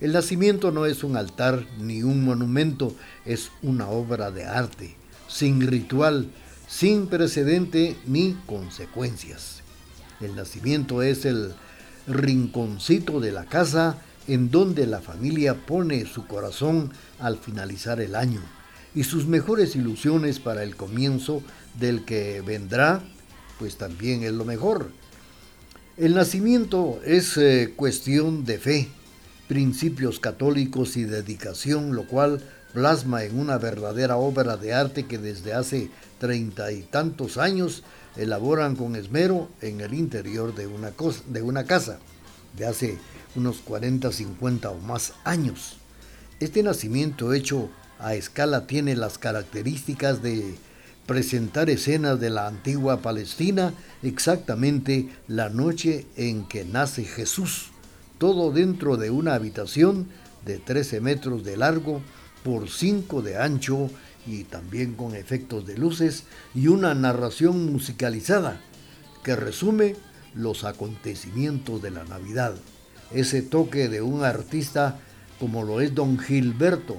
El 0.00 0.12
nacimiento 0.12 0.72
no 0.72 0.86
es 0.86 1.04
un 1.04 1.16
altar 1.16 1.64
ni 1.78 2.02
un 2.02 2.24
monumento, 2.24 2.94
es 3.24 3.50
una 3.62 3.88
obra 3.88 4.30
de 4.30 4.44
arte, 4.44 4.96
sin 5.28 5.60
ritual, 5.60 6.30
sin 6.66 7.06
precedente 7.06 7.96
ni 8.06 8.32
consecuencias. 8.46 9.60
El 10.20 10.34
nacimiento 10.34 11.02
es 11.02 11.24
el 11.24 11.54
rinconcito 12.06 13.20
de 13.20 13.32
la 13.32 13.44
casa 13.44 13.98
en 14.26 14.50
donde 14.50 14.86
la 14.86 15.00
familia 15.00 15.54
pone 15.54 16.06
su 16.06 16.26
corazón 16.26 16.92
al 17.20 17.38
finalizar 17.38 18.00
el 18.00 18.14
año 18.14 18.40
y 18.94 19.04
sus 19.04 19.26
mejores 19.26 19.74
ilusiones 19.76 20.38
para 20.38 20.62
el 20.62 20.76
comienzo 20.76 21.42
del 21.78 22.04
que 22.04 22.42
vendrá, 22.42 23.02
pues 23.58 23.76
también 23.76 24.22
es 24.22 24.32
lo 24.32 24.44
mejor. 24.44 24.90
El 25.96 26.14
nacimiento 26.14 27.00
es 27.04 27.36
eh, 27.36 27.72
cuestión 27.76 28.44
de 28.44 28.58
fe, 28.58 28.88
principios 29.48 30.20
católicos 30.20 30.96
y 30.96 31.04
dedicación, 31.04 31.94
lo 31.94 32.06
cual 32.06 32.42
plasma 32.72 33.24
en 33.24 33.38
una 33.38 33.58
verdadera 33.58 34.16
obra 34.16 34.56
de 34.56 34.72
arte 34.72 35.04
que 35.06 35.18
desde 35.18 35.52
hace 35.52 35.90
treinta 36.18 36.72
y 36.72 36.82
tantos 36.82 37.36
años 37.36 37.82
elaboran 38.16 38.76
con 38.76 38.96
esmero 38.96 39.48
en 39.60 39.80
el 39.80 39.94
interior 39.94 40.54
de 40.54 40.66
una, 40.66 40.92
de 41.28 41.42
una 41.42 41.64
casa 41.64 41.98
de 42.56 42.66
hace 42.66 42.98
unos 43.34 43.58
40, 43.58 44.12
50 44.12 44.70
o 44.70 44.78
más 44.78 45.14
años. 45.24 45.76
Este 46.40 46.62
nacimiento 46.62 47.32
hecho 47.32 47.70
a 48.02 48.14
escala 48.14 48.66
tiene 48.66 48.96
las 48.96 49.18
características 49.18 50.22
de 50.22 50.56
presentar 51.06 51.70
escenas 51.70 52.20
de 52.20 52.30
la 52.30 52.46
antigua 52.46 53.00
Palestina 53.00 53.72
exactamente 54.02 55.08
la 55.28 55.48
noche 55.48 56.06
en 56.16 56.46
que 56.46 56.64
nace 56.64 57.04
Jesús, 57.04 57.70
todo 58.18 58.52
dentro 58.52 58.96
de 58.96 59.10
una 59.10 59.34
habitación 59.34 60.08
de 60.44 60.58
13 60.58 61.00
metros 61.00 61.44
de 61.44 61.56
largo 61.56 62.02
por 62.44 62.68
5 62.68 63.22
de 63.22 63.38
ancho 63.38 63.88
y 64.26 64.44
también 64.44 64.94
con 64.94 65.14
efectos 65.14 65.66
de 65.66 65.76
luces 65.76 66.24
y 66.54 66.68
una 66.68 66.94
narración 66.94 67.72
musicalizada 67.72 68.60
que 69.24 69.36
resume 69.36 69.96
los 70.34 70.64
acontecimientos 70.64 71.82
de 71.82 71.90
la 71.90 72.04
Navidad. 72.04 72.54
Ese 73.12 73.42
toque 73.42 73.88
de 73.88 74.02
un 74.02 74.24
artista 74.24 74.98
como 75.38 75.64
lo 75.64 75.80
es 75.80 75.94
don 75.94 76.18
Gilberto, 76.18 76.98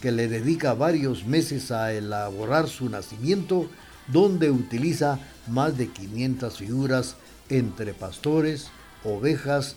que 0.00 0.12
le 0.12 0.28
dedica 0.28 0.74
varios 0.74 1.24
meses 1.26 1.70
a 1.70 1.92
elaborar 1.92 2.68
su 2.68 2.88
nacimiento, 2.88 3.68
donde 4.08 4.50
utiliza 4.50 5.18
más 5.46 5.76
de 5.76 5.88
500 5.88 6.56
figuras 6.56 7.16
entre 7.48 7.92
pastores, 7.94 8.70
ovejas, 9.04 9.76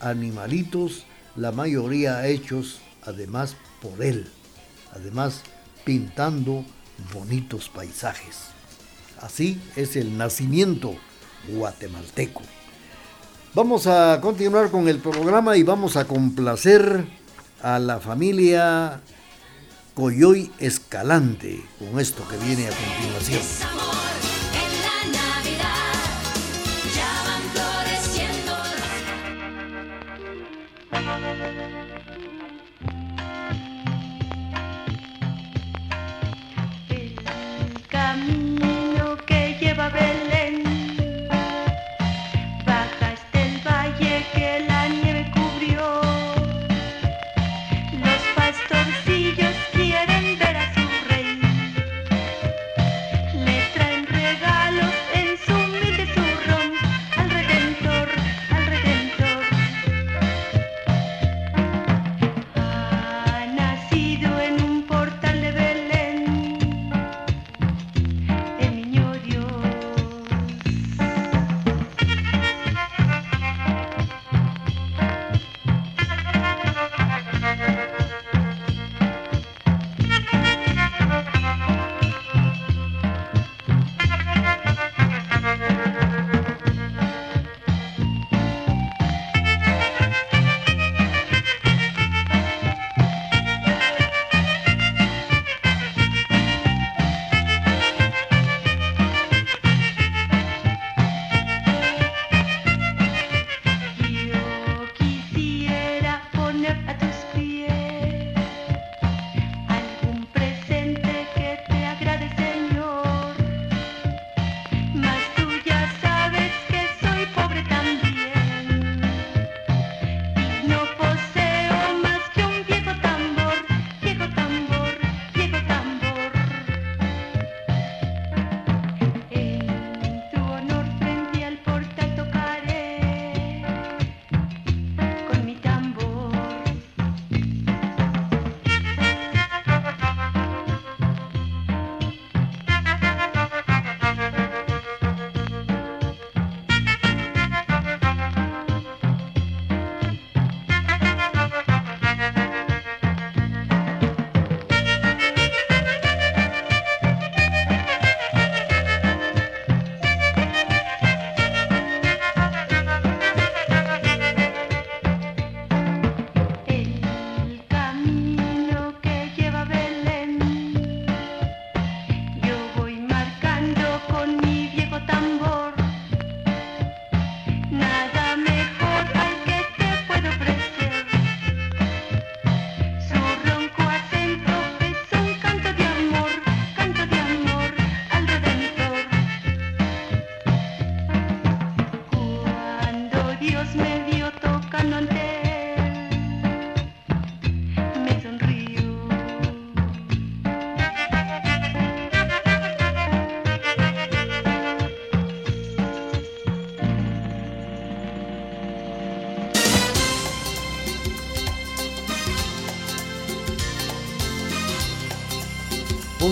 animalitos, 0.00 1.04
la 1.36 1.52
mayoría 1.52 2.26
hechos 2.26 2.80
además 3.04 3.56
por 3.80 4.04
él, 4.04 4.28
además 4.94 5.42
pintando 5.84 6.64
bonitos 7.14 7.68
paisajes. 7.68 8.52
Así 9.20 9.60
es 9.76 9.96
el 9.96 10.16
nacimiento 10.16 10.94
guatemalteco. 11.48 12.42
Vamos 13.54 13.86
a 13.86 14.18
continuar 14.20 14.70
con 14.70 14.88
el 14.88 14.98
programa 14.98 15.56
y 15.56 15.62
vamos 15.62 15.96
a 15.96 16.06
complacer 16.06 17.04
a 17.62 17.78
la 17.78 18.00
familia 18.00 19.00
Coyoy 19.94 20.50
Escalante 20.58 21.62
con 21.78 22.00
esto 22.00 22.26
que 22.26 22.38
viene 22.38 22.68
a 22.68 22.70
continuación. 22.70 23.42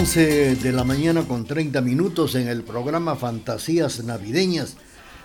11 0.01 0.57
de 0.57 0.73
la 0.73 0.83
mañana 0.83 1.29
con 1.29 1.45
30 1.45 1.83
minutos 1.83 2.35
en 2.35 2.49
el 2.49 2.63
programa 2.63 3.17
Fantasías 3.17 4.03
Navideñas. 4.03 4.79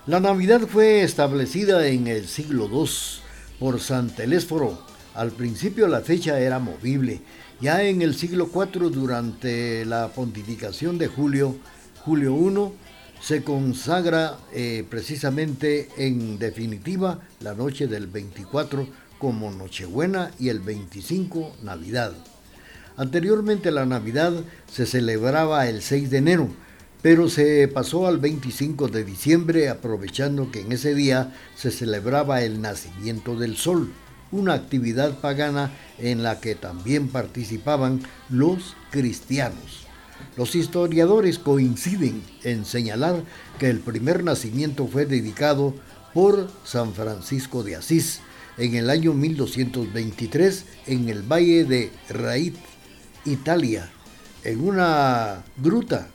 La 0.06 0.20
Navidad 0.20 0.68
fue 0.68 1.02
establecida 1.02 1.88
en 1.88 2.08
el 2.08 2.28
siglo 2.28 2.68
II 2.70 2.90
por 3.58 3.80
San 3.80 4.10
Telésforo. 4.10 4.78
Al 5.14 5.32
principio 5.32 5.88
la 5.88 6.02
fecha 6.02 6.42
era 6.42 6.60
movible. 6.60 7.22
Ya 7.62 7.84
en 7.84 8.02
el 8.02 8.16
siglo 8.16 8.50
IV, 8.54 8.92
durante 8.92 9.86
la 9.86 10.10
pontificación 10.10 10.98
de 10.98 11.08
Julio, 11.08 11.56
Julio 12.04 12.36
I, 12.36 13.24
se 13.24 13.46
consagra 13.46 14.40
eh, 14.52 14.86
precisamente 14.90 15.88
en 15.96 16.38
definitiva 16.38 17.22
la 17.40 17.54
noche 17.54 17.88
del 17.88 18.08
24 18.08 18.86
como 19.20 19.52
Nochebuena 19.52 20.32
y 20.38 20.50
el 20.50 20.60
25 20.60 21.60
Navidad. 21.64 22.14
Anteriormente 22.98 23.72
la 23.72 23.86
Navidad 23.86 24.34
se 24.72 24.86
celebraba 24.86 25.68
el 25.68 25.82
6 25.82 26.10
de 26.10 26.18
enero, 26.18 26.48
pero 27.02 27.30
se 27.30 27.68
pasó 27.68 28.08
al 28.08 28.20
25 28.20 28.88
de 28.88 29.04
diciembre 29.04 29.70
aprovechando 29.70 30.50
que 30.50 30.62
en 30.62 30.72
ese 30.72 30.96
día 30.96 31.34
se 31.56 31.72
celebraba 31.72 32.42
el 32.42 32.62
nacimiento 32.62 33.36
del 33.38 33.58
sol, 33.58 33.92
una 34.32 34.54
actividad 34.54 35.20
pagana 35.20 35.72
en 36.00 36.24
la 36.24 36.40
que 36.40 36.56
también 36.56 37.10
participaban 37.10 38.02
los 38.30 38.76
cristianos. 38.92 39.86
Los 40.38 40.56
historiadores 40.56 41.38
coinciden 41.38 42.24
en 42.44 42.64
señalar 42.64 43.24
que 43.60 43.70
el 43.70 43.80
primer 43.80 44.24
nacimiento 44.24 44.88
fue 44.88 45.06
dedicado 45.06 45.74
por 46.14 46.50
San 46.64 46.94
Francisco 46.94 47.62
de 47.62 47.76
Asís 47.76 48.22
en 48.58 48.76
el 48.76 48.90
año 48.90 49.14
1223 49.14 50.66
en 50.88 51.10
el 51.10 51.24
valle 51.24 51.66
de 51.66 51.92
Raíz 52.10 52.54
Italia, 53.26 53.90
en 54.44 54.62
una 54.62 55.44
gruta, 55.58 56.08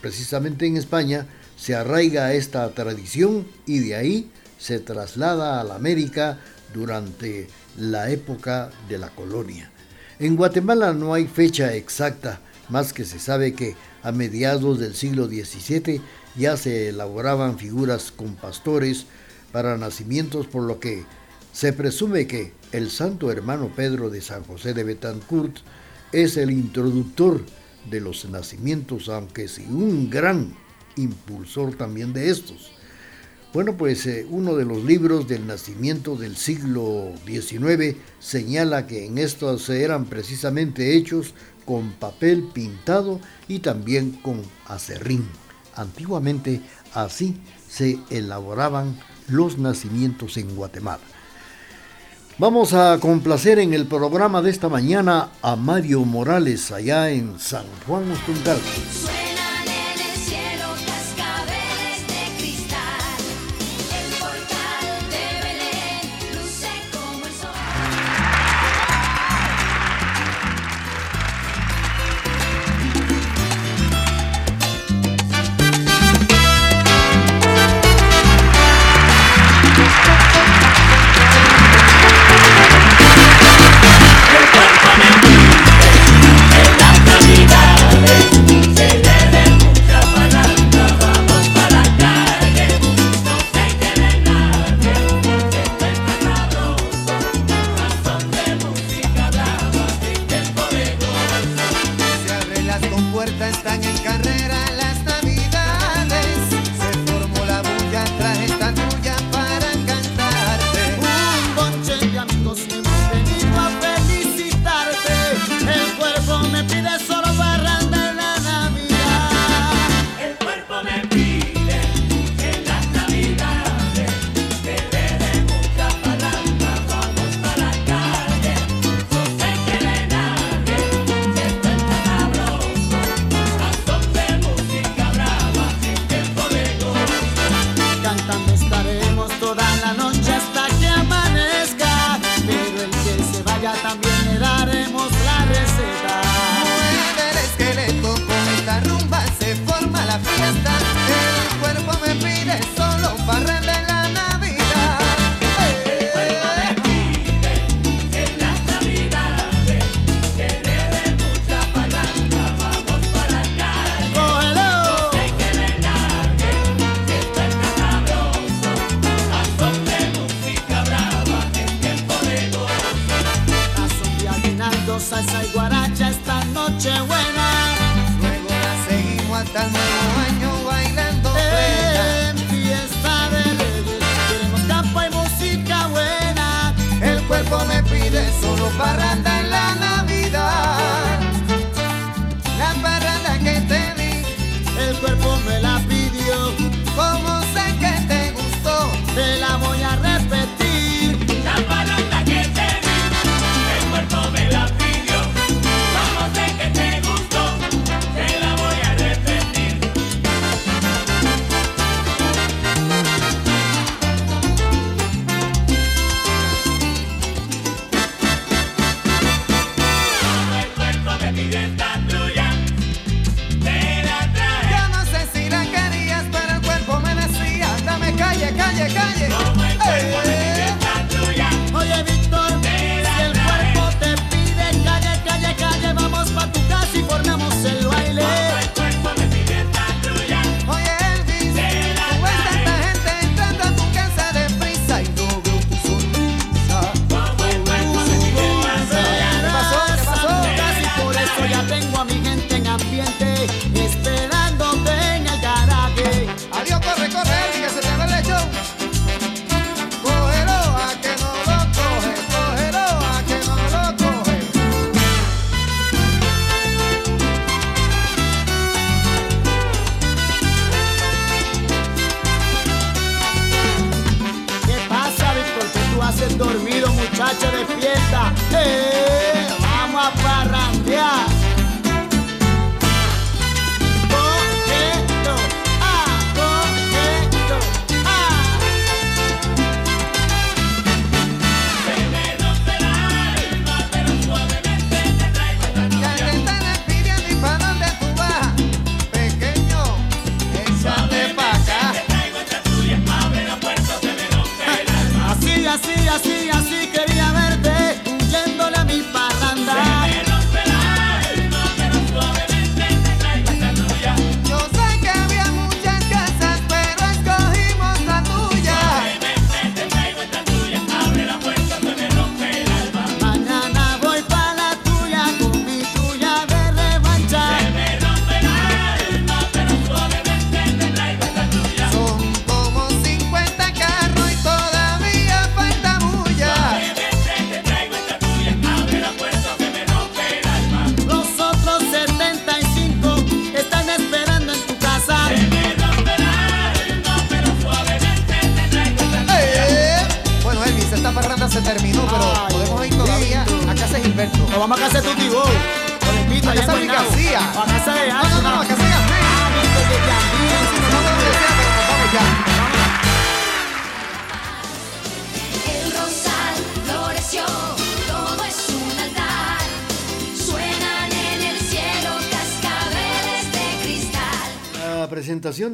precisamente 0.00 0.66
en 0.66 0.76
España, 0.76 1.26
se 1.56 1.74
arraiga 1.74 2.34
esta 2.34 2.68
tradición 2.74 3.46
y 3.66 3.80
de 3.80 3.96
ahí 3.96 4.30
se 4.58 4.78
traslada 4.78 5.60
a 5.60 5.64
la 5.64 5.74
América 5.74 6.38
durante 6.74 7.48
la 7.76 8.10
época 8.10 8.70
de 8.88 8.98
la 8.98 9.08
colonia. 9.10 9.70
En 10.18 10.36
Guatemala 10.36 10.92
no 10.92 11.14
hay 11.14 11.26
fecha 11.26 11.74
exacta, 11.74 12.40
más 12.68 12.92
que 12.92 13.04
se 13.04 13.18
sabe 13.18 13.54
que 13.54 13.74
a 14.02 14.12
mediados 14.12 14.78
del 14.78 14.94
siglo 14.94 15.26
XVII 15.26 16.00
ya 16.36 16.56
se 16.56 16.90
elaboraban 16.90 17.58
figuras 17.58 18.12
con 18.12 18.34
pastores 18.34 19.06
para 19.52 19.78
nacimientos, 19.78 20.46
por 20.46 20.64
lo 20.64 20.78
que 20.78 21.04
se 21.52 21.72
presume 21.72 22.26
que 22.26 22.52
el 22.72 22.90
santo 22.90 23.32
hermano 23.32 23.72
Pedro 23.74 24.10
de 24.10 24.20
San 24.20 24.44
José 24.44 24.74
de 24.74 24.84
Betancourt 24.84 25.56
es 26.12 26.36
el 26.36 26.50
introductor 26.50 27.44
de 27.90 28.00
los 28.00 28.28
nacimientos, 28.28 29.08
aunque 29.08 29.48
sí 29.48 29.66
un 29.68 30.10
gran 30.10 30.54
impulsor 30.96 31.74
también 31.74 32.12
de 32.12 32.30
estos. 32.30 32.72
Bueno, 33.52 33.76
pues 33.78 34.04
eh, 34.06 34.26
uno 34.28 34.56
de 34.56 34.66
los 34.66 34.84
libros 34.84 35.26
del 35.26 35.46
nacimiento 35.46 36.16
del 36.16 36.36
siglo 36.36 37.12
XIX 37.26 37.96
señala 38.20 38.86
que 38.86 39.06
en 39.06 39.16
estos 39.16 39.70
eran 39.70 40.04
precisamente 40.04 40.96
hechos 40.96 41.32
con 41.64 41.92
papel 41.92 42.44
pintado 42.52 43.20
y 43.48 43.60
también 43.60 44.12
con 44.12 44.42
acerrín. 44.66 45.26
Antiguamente 45.74 46.60
así 46.92 47.36
se 47.68 47.98
elaboraban 48.10 48.98
los 49.28 49.58
nacimientos 49.58 50.36
en 50.36 50.54
Guatemala. 50.54 51.17
Vamos 52.40 52.72
a 52.72 52.98
complacer 53.00 53.58
en 53.58 53.74
el 53.74 53.86
programa 53.86 54.40
de 54.42 54.50
esta 54.50 54.68
mañana 54.68 55.30
a 55.42 55.56
Mario 55.56 56.04
Morales 56.04 56.70
allá 56.70 57.10
en 57.10 57.40
San 57.40 57.64
Juan 57.84 58.08
Ostungal. 58.12 58.58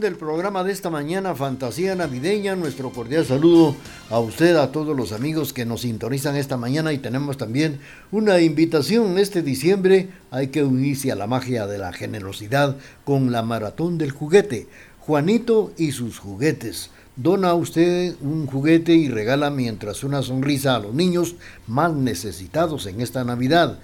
Del 0.05 0.16
programa 0.16 0.62
de 0.64 0.70
esta 0.70 0.90
mañana, 0.90 1.34
Fantasía 1.34 1.94
Navideña, 1.94 2.55
nuestro 2.57 2.90
cordial 2.90 3.24
saludo 3.24 3.74
a 4.11 4.18
usted, 4.18 4.55
a 4.57 4.70
todos 4.70 4.94
los 4.94 5.12
amigos 5.12 5.55
que 5.55 5.64
nos 5.64 5.80
sintonizan 5.80 6.36
esta 6.36 6.59
mañana 6.59 6.92
y 6.92 6.98
tenemos 6.98 7.38
también 7.38 7.80
una 8.12 8.38
invitación 8.38 9.16
este 9.16 9.40
diciembre, 9.40 10.11
hay 10.30 10.48
que 10.48 10.62
unirse 10.62 11.11
a 11.11 11.16
la 11.16 11.26
magia 11.26 11.66
de 11.66 11.78
la 11.78 11.90
generosidad 11.94 12.76
con 13.07 13.32
la 13.32 13.42
maratón 13.42 13.96
del 13.96 14.11
juguete, 14.11 14.68
Juanito 15.00 15.72
y 15.78 15.92
sus 15.92 16.18
juguetes. 16.18 16.90
Dona 17.16 17.55
usted 17.55 18.14
un 18.20 18.46
juguete 18.46 18.94
y 18.94 19.09
regala 19.09 19.48
mientras 19.48 20.05
una 20.05 20.20
sonrisa 20.20 20.76
a 20.76 20.80
los 20.80 20.92
niños 20.92 21.36
más 21.66 21.94
necesitados 21.94 22.84
en 22.84 23.00
esta 23.00 23.24
Navidad. 23.24 23.78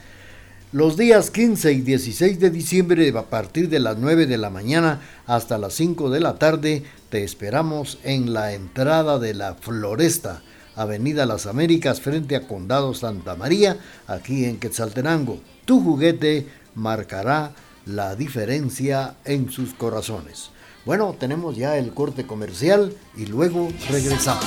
Los 0.73 0.97
días 0.97 1.33
15 1.33 1.73
y 1.73 1.81
16 1.81 2.39
de 2.39 2.49
diciembre, 2.49 3.13
a 3.19 3.23
partir 3.23 3.69
de 3.69 3.81
las 3.81 3.99
9 3.99 4.27
de 4.27 4.39
la 4.39 4.51
mañana 4.51 5.01
hasta 5.27 5.59
las 5.59 5.75
5 5.75 6.11
de 6.11 6.21
la 6.21 6.37
tarde, 6.37 6.85
te 7.09 7.25
esperamos 7.25 7.99
en 8.05 8.33
la 8.33 8.53
entrada 8.53 9.19
de 9.19 9.35
la 9.35 9.57
Floresta, 9.57 10.43
Avenida 10.77 11.27
Las 11.27 11.47
Américas, 11.47 12.01
frente 12.01 12.37
a 12.37 12.47
Condado 12.47 12.95
Santa 12.95 13.35
María, 13.35 13.79
aquí 14.07 14.45
en 14.45 14.61
Quetzaltenango. 14.61 15.41
Tu 15.65 15.83
juguete 15.83 16.47
marcará 16.77 17.51
la 17.85 18.15
diferencia 18.15 19.17
en 19.25 19.51
sus 19.51 19.75
corazones. 19.75 20.51
Bueno, 20.87 21.17
tenemos 21.19 21.57
ya 21.57 21.79
el 21.79 21.93
corte 21.93 22.29
comercial 22.29 22.95
y 23.17 23.27
luego 23.27 23.71
regresamos. 23.91 24.47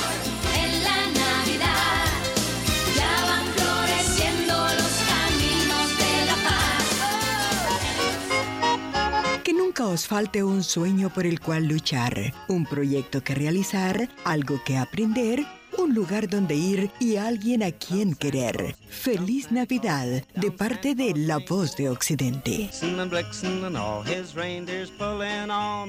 Os 9.94 10.08
falte 10.08 10.44
un 10.44 10.64
sueño 10.64 11.14
por 11.14 11.28
el 11.28 11.40
cual 11.40 11.68
luchar, 11.68 12.34
un 12.48 12.66
proyecto 12.66 13.24
que 13.24 13.36
realizar, 13.36 14.10
algo 14.24 14.60
que 14.66 14.78
aprender, 14.78 15.46
un 15.78 15.94
lugar 15.94 16.28
donde 16.28 16.56
ir 16.56 16.90
y 17.00 17.18
alguien 17.18 17.62
a 17.62 17.72
quien 17.72 18.16
querer. 18.16 18.76
Feliz 18.90 19.52
Navidad 19.52 20.24
de 20.34 20.52
parte 20.52 20.96
de 20.96 21.14
La 21.16 21.38
Voz 21.38 21.76
de 21.76 21.90
Occidente. 21.90 22.72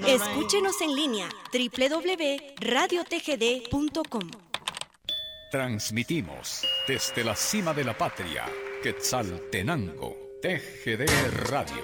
Escúchenos 0.07 0.83
en 0.83 0.95
línea 0.95 1.31
www.radiotgd.com. 1.53 4.31
Transmitimos 5.51 6.67
desde 6.87 7.25
la 7.25 7.35
cima 7.35 7.73
de 7.73 7.85
la 7.85 7.97
patria, 7.97 8.45
Quetzaltenango, 8.83 10.15
TGD 10.43 11.07
Radio. 11.49 11.81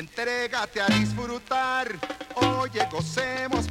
Entrégate 0.00 0.80
a 0.80 0.86
disfrutar. 0.86 1.88
Oye, 2.34 2.86
gocemos 2.90 3.69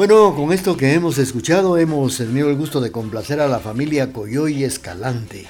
Bueno, 0.00 0.34
con 0.34 0.50
esto 0.50 0.78
que 0.78 0.94
hemos 0.94 1.18
escuchado 1.18 1.76
hemos 1.76 2.16
tenido 2.16 2.48
el 2.48 2.56
gusto 2.56 2.80
de 2.80 2.90
complacer 2.90 3.38
a 3.38 3.48
la 3.48 3.58
familia 3.58 4.14
Coyoy 4.14 4.64
Escalante. 4.64 5.46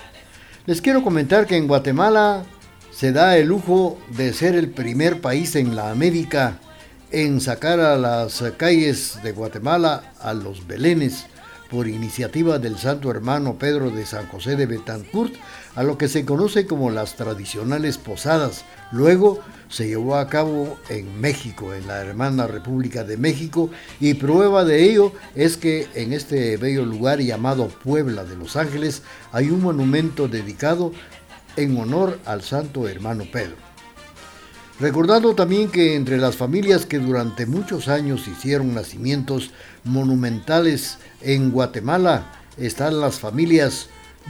Les 0.67 0.83
quiero 0.83 1.05
comentar 1.05 1.47
que 1.47 1.57
en 1.57 1.69
Guatemala 1.69 2.43
se 2.91 3.13
da 3.13 3.37
el 3.37 3.47
lujo 3.47 3.97
de 4.09 4.33
ser 4.33 4.57
el 4.57 4.69
primer 4.69 5.21
país 5.21 5.55
en 5.55 5.77
la 5.77 5.93
América 5.93 6.59
en 7.13 7.41
sacar 7.41 7.79
a 7.79 7.97
las 7.97 8.43
calles 8.57 9.21
de 9.23 9.31
Guatemala 9.31 10.15
a 10.21 10.35
los 10.35 10.67
belenes 10.67 11.27
por 11.71 11.87
iniciativa 11.87 12.59
del 12.59 12.77
Santo 12.77 13.11
Hermano 13.11 13.57
Pedro 13.59 13.91
de 13.91 14.05
San 14.05 14.27
José 14.27 14.57
de 14.57 14.67
Betancourt 14.67 15.35
a 15.77 15.83
lo 15.83 15.97
que 15.97 16.09
se 16.09 16.25
conoce 16.25 16.67
como 16.67 16.91
las 16.91 17.15
tradicionales 17.15 17.97
posadas. 17.97 18.65
Luego 18.91 19.41
se 19.69 19.87
llevó 19.87 20.17
a 20.17 20.29
cabo 20.29 20.79
en 20.89 21.21
México, 21.21 21.73
en 21.73 21.87
la 21.87 22.01
hermana 22.01 22.49
República 22.49 23.05
de 23.05 23.17
México, 23.17 23.71
y 24.01 24.15
prueba 24.15 24.65
de 24.65 24.83
ello 24.83 25.13
es 25.37 25.57
que 25.57 25.87
en 25.95 26.13
este 26.13 26.57
bello 26.57 26.85
lugar 26.85 27.21
llamado 27.21 27.69
Puebla 27.69 28.25
de 28.25 28.37
Los 28.37 28.57
Ángeles 28.57 29.03
hay 29.31 29.51
un 29.51 29.63
monumento 29.63 30.27
dedicado 30.27 30.93
en 31.57 31.79
honor 31.79 32.19
al 32.25 32.43
Santo 32.43 32.89
Hermano 32.89 33.25
Pedro. 33.31 33.70
Recordando 34.81 35.35
también 35.35 35.71
que 35.71 35.95
entre 35.95 36.17
las 36.17 36.37
familias 36.37 36.87
que 36.87 36.99
durante 36.99 37.45
muchos 37.45 37.87
años 37.89 38.27
hicieron 38.27 38.75
nacimientos 38.75 39.51
monumentales 39.85 40.97
en 41.21 41.51
Guatemala 41.51 42.33
están 42.57 42.99
las 42.99 43.21
familias 43.21 43.89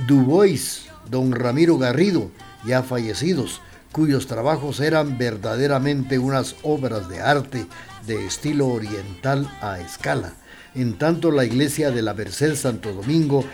Dubois, 0.08 0.86
don 1.08 1.30
Ramiro 1.30 1.78
Garrido, 1.78 2.32
ya 2.66 2.82
fallecidos, 2.82 3.60
cuyos 3.92 4.26
trabajos 4.26 4.80
eran 4.80 5.18
verdaderamente 5.18 6.18
unas 6.18 6.56
obras 6.64 7.08
de 7.08 7.20
arte 7.20 7.66
de 8.08 8.26
estilo 8.26 8.66
oriental 8.66 9.48
a 9.60 9.78
escala. 9.78 10.32
En 10.74 10.98
tanto 10.98 11.30
la 11.30 11.44
iglesia 11.44 11.92
de 11.92 12.02
la 12.02 12.14
Merced 12.14 12.56
Santo 12.56 12.92
Domingo, 12.92 13.44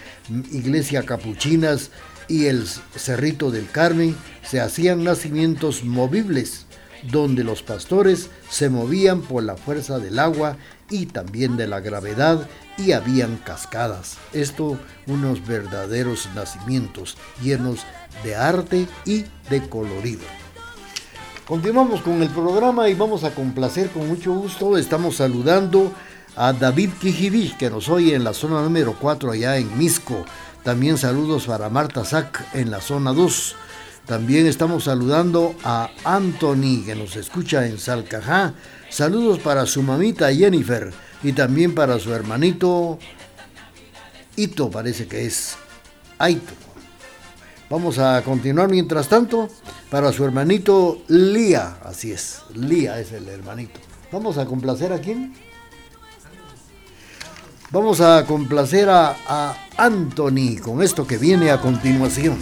iglesia 0.50 1.02
Capuchinas 1.02 1.90
y 2.26 2.46
el 2.46 2.66
Cerrito 2.66 3.50
del 3.50 3.70
Carmen 3.70 4.16
se 4.42 4.60
hacían 4.60 5.04
nacimientos 5.04 5.84
movibles 5.84 6.65
donde 7.10 7.44
los 7.44 7.62
pastores 7.62 8.30
se 8.48 8.68
movían 8.68 9.22
por 9.22 9.42
la 9.42 9.56
fuerza 9.56 9.98
del 9.98 10.18
agua 10.18 10.56
y 10.90 11.06
también 11.06 11.56
de 11.56 11.66
la 11.66 11.80
gravedad 11.80 12.48
y 12.78 12.92
habían 12.92 13.36
cascadas. 13.38 14.18
Esto 14.32 14.78
unos 15.06 15.46
verdaderos 15.46 16.28
nacimientos 16.34 17.16
llenos 17.42 17.80
de 18.22 18.36
arte 18.36 18.86
y 19.04 19.24
de 19.50 19.68
colorido. 19.68 20.24
Continuamos 21.46 22.00
con 22.00 22.22
el 22.22 22.28
programa 22.30 22.88
y 22.88 22.94
vamos 22.94 23.22
a 23.22 23.30
complacer 23.30 23.90
con 23.90 24.08
mucho 24.08 24.32
gusto. 24.32 24.76
Estamos 24.76 25.16
saludando 25.16 25.92
a 26.34 26.52
David 26.52 26.90
Kijibí, 27.00 27.54
que 27.56 27.70
nos 27.70 27.88
oye 27.88 28.14
en 28.14 28.24
la 28.24 28.34
zona 28.34 28.62
número 28.62 28.96
4 29.00 29.30
allá 29.30 29.56
en 29.56 29.78
Misco. 29.78 30.24
También 30.64 30.98
saludos 30.98 31.46
para 31.46 31.70
Marta 31.70 32.04
Sac 32.04 32.44
en 32.52 32.72
la 32.72 32.80
zona 32.80 33.12
2. 33.12 33.56
También 34.06 34.46
estamos 34.46 34.84
saludando 34.84 35.56
a 35.64 35.90
Anthony, 36.04 36.84
que 36.84 36.94
nos 36.94 37.16
escucha 37.16 37.66
en 37.66 37.76
Salcajá. 37.78 38.54
Saludos 38.88 39.40
para 39.40 39.66
su 39.66 39.82
mamita 39.82 40.32
Jennifer 40.32 40.92
y 41.24 41.32
también 41.32 41.74
para 41.74 41.98
su 41.98 42.14
hermanito 42.14 43.00
Ito, 44.36 44.70
parece 44.70 45.08
que 45.08 45.26
es 45.26 45.56
Aito. 46.18 46.52
Vamos 47.68 47.98
a 47.98 48.22
continuar 48.22 48.70
mientras 48.70 49.08
tanto 49.08 49.48
para 49.90 50.12
su 50.12 50.24
hermanito 50.24 51.02
Lía, 51.08 51.78
así 51.82 52.12
es, 52.12 52.42
Lía 52.54 53.00
es 53.00 53.10
el 53.10 53.28
hermanito. 53.28 53.80
Vamos 54.12 54.38
a 54.38 54.46
complacer 54.46 54.92
a 54.92 55.00
quién? 55.00 55.34
Vamos 57.72 58.00
a 58.00 58.24
complacer 58.24 58.88
a, 58.88 59.16
a 59.26 59.56
Anthony 59.76 60.60
con 60.62 60.80
esto 60.80 61.04
que 61.04 61.18
viene 61.18 61.50
a 61.50 61.60
continuación. 61.60 62.38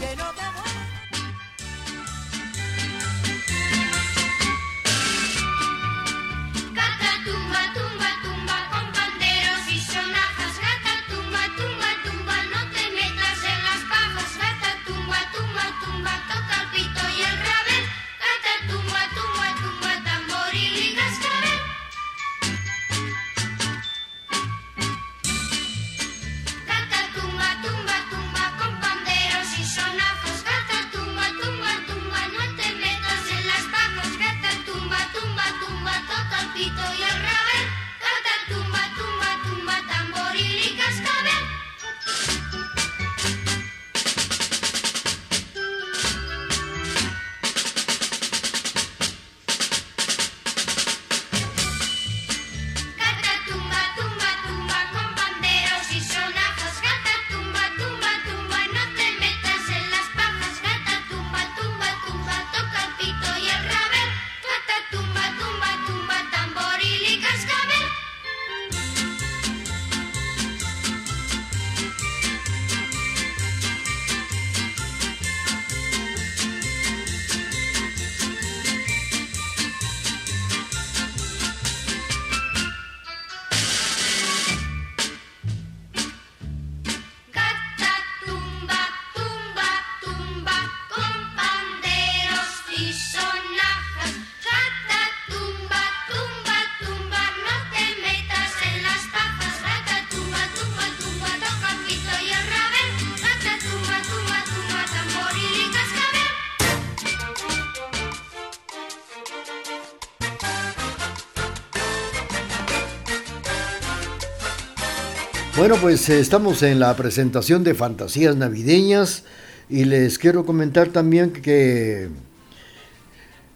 Bueno, 115.57 115.77
pues 115.81 116.09
eh, 116.09 116.19
estamos 116.19 116.65
en 116.65 116.81
la 116.81 116.97
presentación 116.97 117.63
de 117.63 117.75
Fantasías 117.75 118.35
Navideñas 118.35 119.23
y 119.69 119.85
les 119.85 120.19
quiero 120.19 120.45
comentar 120.45 120.89
también 120.89 121.31
que 121.31 122.09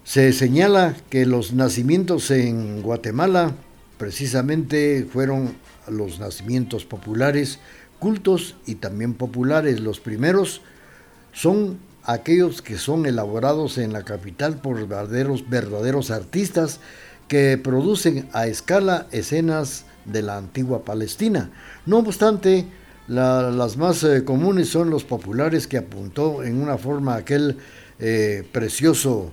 se 0.05 0.33
señala 0.33 0.97
que 1.11 1.27
los 1.27 1.55
nacimientos 1.55 2.31
en 2.31 2.83
Guatemala 2.83 3.51
precisamente 3.99 5.09
fueron 5.13 5.57
los 5.89 6.21
nacimientos 6.21 6.85
populares, 6.85 7.59
cultos 7.99 8.55
y 8.65 8.77
también 8.77 9.15
populares. 9.15 9.81
Los 9.81 9.99
primeros 9.99 10.61
son 11.33 11.81
aquellos 12.05 12.63
que 12.63 12.79
son 12.79 13.07
elaborados 13.07 13.77
en 13.77 13.93
la 13.93 14.05
capital 14.05 14.61
por 14.61 14.87
verdaderos, 14.87 15.51
verdaderos 15.51 16.13
artistas 16.13 16.79
que 17.27 17.59
producen 17.59 18.29
a 18.33 18.47
escala 18.47 19.09
escenas 19.11 19.85
de 20.11 20.23
la 20.23 20.37
antigua 20.37 20.85
Palestina. 20.85 21.51
No 21.87 21.99
obstante, 21.99 22.67
la- 23.09 23.51
las 23.51 23.77
más 23.77 24.03
eh, 24.05 24.25
comunes 24.25 24.69
son 24.69 24.91
los 24.91 25.05
populares 25.05 25.67
que 25.67 25.79
apuntó 25.79 26.43
en 26.43 26.61
una 26.61 26.79
forma 26.79 27.15
aquel 27.17 27.59
eh, 28.01 28.47
precioso 28.53 29.33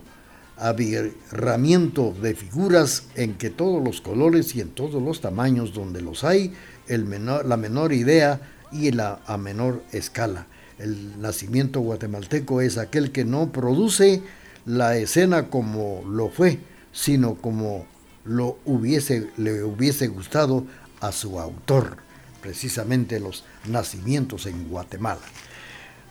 abirramiento 0.57 2.13
de 2.21 2.34
figuras 2.36 3.03
en 3.15 3.34
que 3.36 3.49
todos 3.49 3.84
los 3.84 4.01
colores 4.01 4.55
y 4.55 4.61
en 4.61 4.69
todos 4.69 5.01
los 5.01 5.21
tamaños 5.21 5.73
donde 5.73 6.01
los 6.01 6.23
hay, 6.23 6.53
el 6.88 7.05
menor- 7.05 7.45
la 7.45 7.57
menor 7.57 7.93
idea 7.93 8.39
y 8.71 8.91
la 8.91 9.19
a 9.26 9.38
menor 9.38 9.84
escala. 9.91 10.47
El 10.80 11.21
nacimiento 11.21 11.80
guatemalteco 11.82 12.61
es 12.61 12.78
aquel 12.78 13.11
que 13.11 13.23
no 13.26 13.51
produce 13.51 14.21
la 14.65 14.97
escena 14.97 15.49
como 15.49 16.03
lo 16.09 16.30
fue, 16.30 16.59
sino 16.91 17.36
como 17.36 17.86
lo 18.26 18.57
hubiese, 18.65 19.30
le 19.38 19.63
hubiese 19.63 20.07
gustado 20.07 20.65
a 20.99 21.11
su 21.11 21.39
autor, 21.39 21.97
precisamente 22.41 23.19
los 23.19 23.43
nacimientos 23.65 24.45
en 24.45 24.67
Guatemala. 24.67 25.21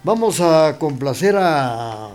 Vamos 0.05 0.41
a 0.41 0.77
complacer 0.79 1.37
a, 1.37 2.11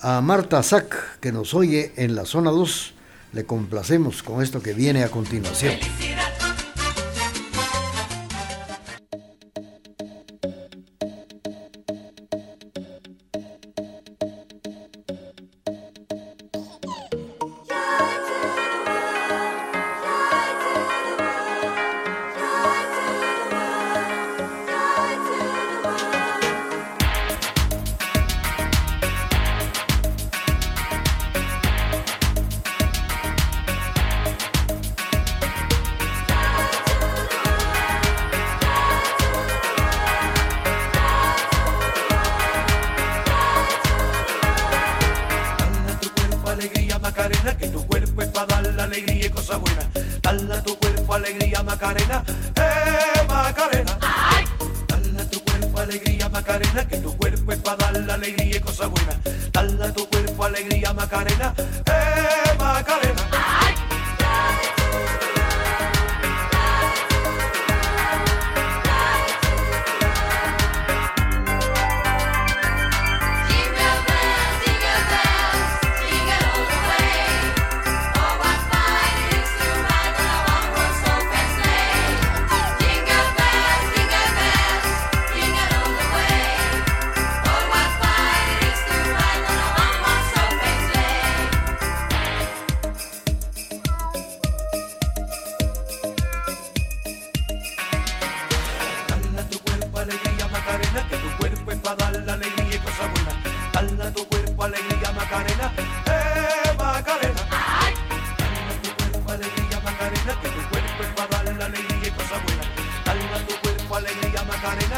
a 0.00 0.20
Marta 0.20 0.62
Sac, 0.62 1.20
que 1.20 1.32
nos 1.32 1.54
oye 1.54 1.92
en 1.96 2.14
la 2.14 2.24
zona 2.24 2.50
2. 2.50 2.94
Le 3.32 3.44
complacemos 3.44 4.22
con 4.22 4.42
esto 4.42 4.60
que 4.60 4.72
viene 4.72 5.04
a 5.04 5.08
continuación. 5.08 5.74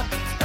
up. 0.02 0.41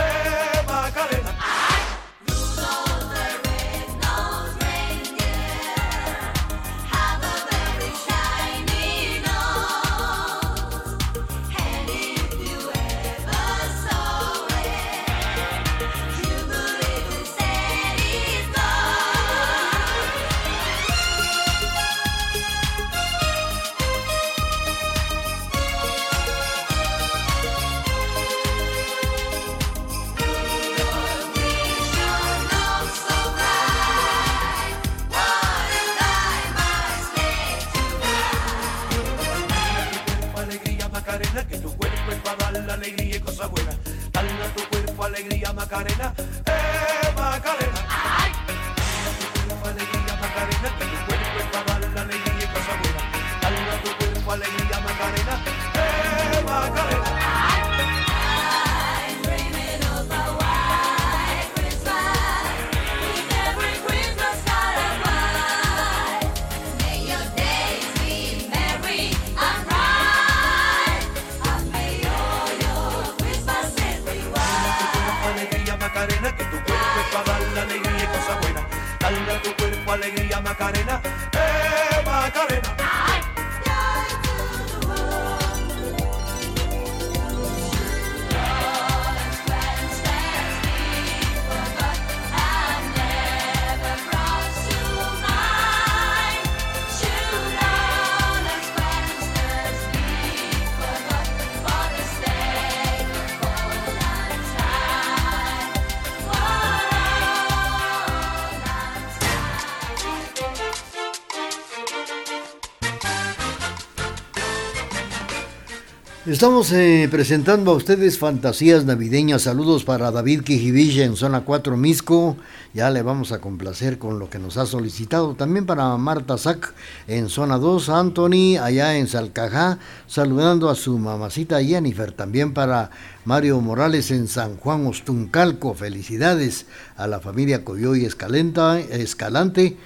Estamos 116.28 116.74
eh, 116.74 117.08
presentando 117.10 117.72
a 117.72 117.76
ustedes 117.76 118.20
fantasías 118.20 118.84
navideñas. 118.84 119.44
Saludos 119.44 119.86
para 119.86 120.12
David 120.12 120.42
Quijivilla 120.42 121.06
en 121.06 121.16
zona 121.16 121.46
4 121.46 121.78
Misco. 121.78 122.36
Ya 122.74 122.90
le 122.90 123.02
vamos 123.02 123.32
a 123.32 123.40
complacer 123.40 123.98
con 123.98 124.20
lo 124.20 124.30
que 124.30 124.38
nos 124.38 124.58
ha 124.58 124.66
solicitado. 124.66 125.36
También 125.36 125.66
para 125.66 125.96
Marta 125.96 126.38
Sac 126.38 126.74
en 127.08 127.30
zona 127.30 127.58
2. 127.58 127.88
Anthony 127.88 128.58
allá 128.62 128.98
en 128.98 129.08
Salcajá. 129.08 129.80
Saludando 130.06 130.70
a 130.70 130.76
su 130.76 130.98
mamacita 131.00 131.64
Jennifer. 131.64 132.12
También 132.12 132.54
para 132.54 132.92
Mario 133.24 133.62
Morales 133.62 134.12
en 134.12 134.28
San 134.28 134.58
Juan 134.58 134.86
Ostuncalco. 134.86 135.76
Felicidades 135.76 136.66
a 136.98 137.08
la 137.08 137.22
familia 137.22 137.64
Coyoy 137.64 138.04
Escalenta, 138.04 138.82
Escalante 138.82 139.78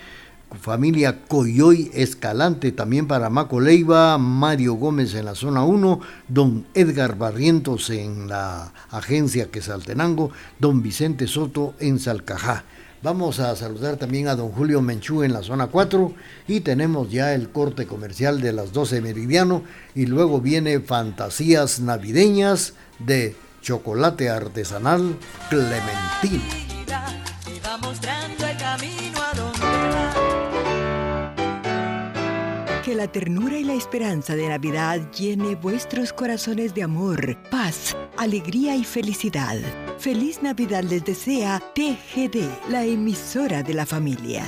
familia 0.60 1.22
Coyoy 1.28 1.92
Escalante, 1.94 2.72
también 2.72 3.08
para 3.08 3.30
Maco 3.30 3.60
Leiva, 3.60 4.18
Mario 4.18 4.74
Gómez 4.74 5.14
en 5.16 5.26
la 5.26 5.36
zona 5.36 5.64
1, 5.64 6.00
don 6.28 6.66
Edgar 6.74 7.18
Barrientos 7.18 7.90
en 7.90 8.28
la 8.28 8.74
agencia 8.90 9.50
Quesaltenango, 9.50 10.32
don 10.60 10.82
Vicente 10.82 11.28
Soto 11.28 11.74
en 11.80 12.00
Salcajá. 12.00 12.64
Vamos 13.04 13.40
a 13.40 13.56
saludar 13.56 13.98
también 13.98 14.28
a 14.28 14.36
don 14.36 14.52
Julio 14.52 14.80
Menchú 14.82 15.24
en 15.24 15.34
la 15.34 15.42
zona 15.42 15.68
4 15.68 16.14
y 16.48 16.60
tenemos 16.60 17.10
ya 17.10 17.34
el 17.34 17.50
corte 17.50 17.88
comercial 17.88 18.42
de 18.42 18.54
las 18.54 18.74
12 18.74 19.02
meridiano 19.02 19.64
y 19.96 20.06
luego 20.06 20.40
viene 20.40 20.80
Fantasías 20.80 21.80
Navideñas 21.80 22.74
de 23.00 23.36
Chocolate 23.64 24.30
Artesanal 24.30 25.18
Clementín. 25.50 26.42
Que 32.92 32.98
la 32.98 33.10
ternura 33.10 33.58
y 33.58 33.64
la 33.64 33.74
esperanza 33.74 34.36
de 34.36 34.50
Navidad 34.50 35.00
llene 35.14 35.56
vuestros 35.56 36.12
corazones 36.12 36.76
de 36.76 36.84
amor, 36.84 37.38
paz, 37.50 37.96
alegría 38.18 38.76
y 38.76 38.84
felicidad. 38.84 39.58
Feliz 39.98 40.44
Navidad 40.44 40.84
les 40.84 41.06
desea 41.06 41.64
TGD, 41.74 42.70
la 42.70 42.84
emisora 42.84 43.64
de 43.64 43.76
la 43.76 43.86
familia. 43.86 44.44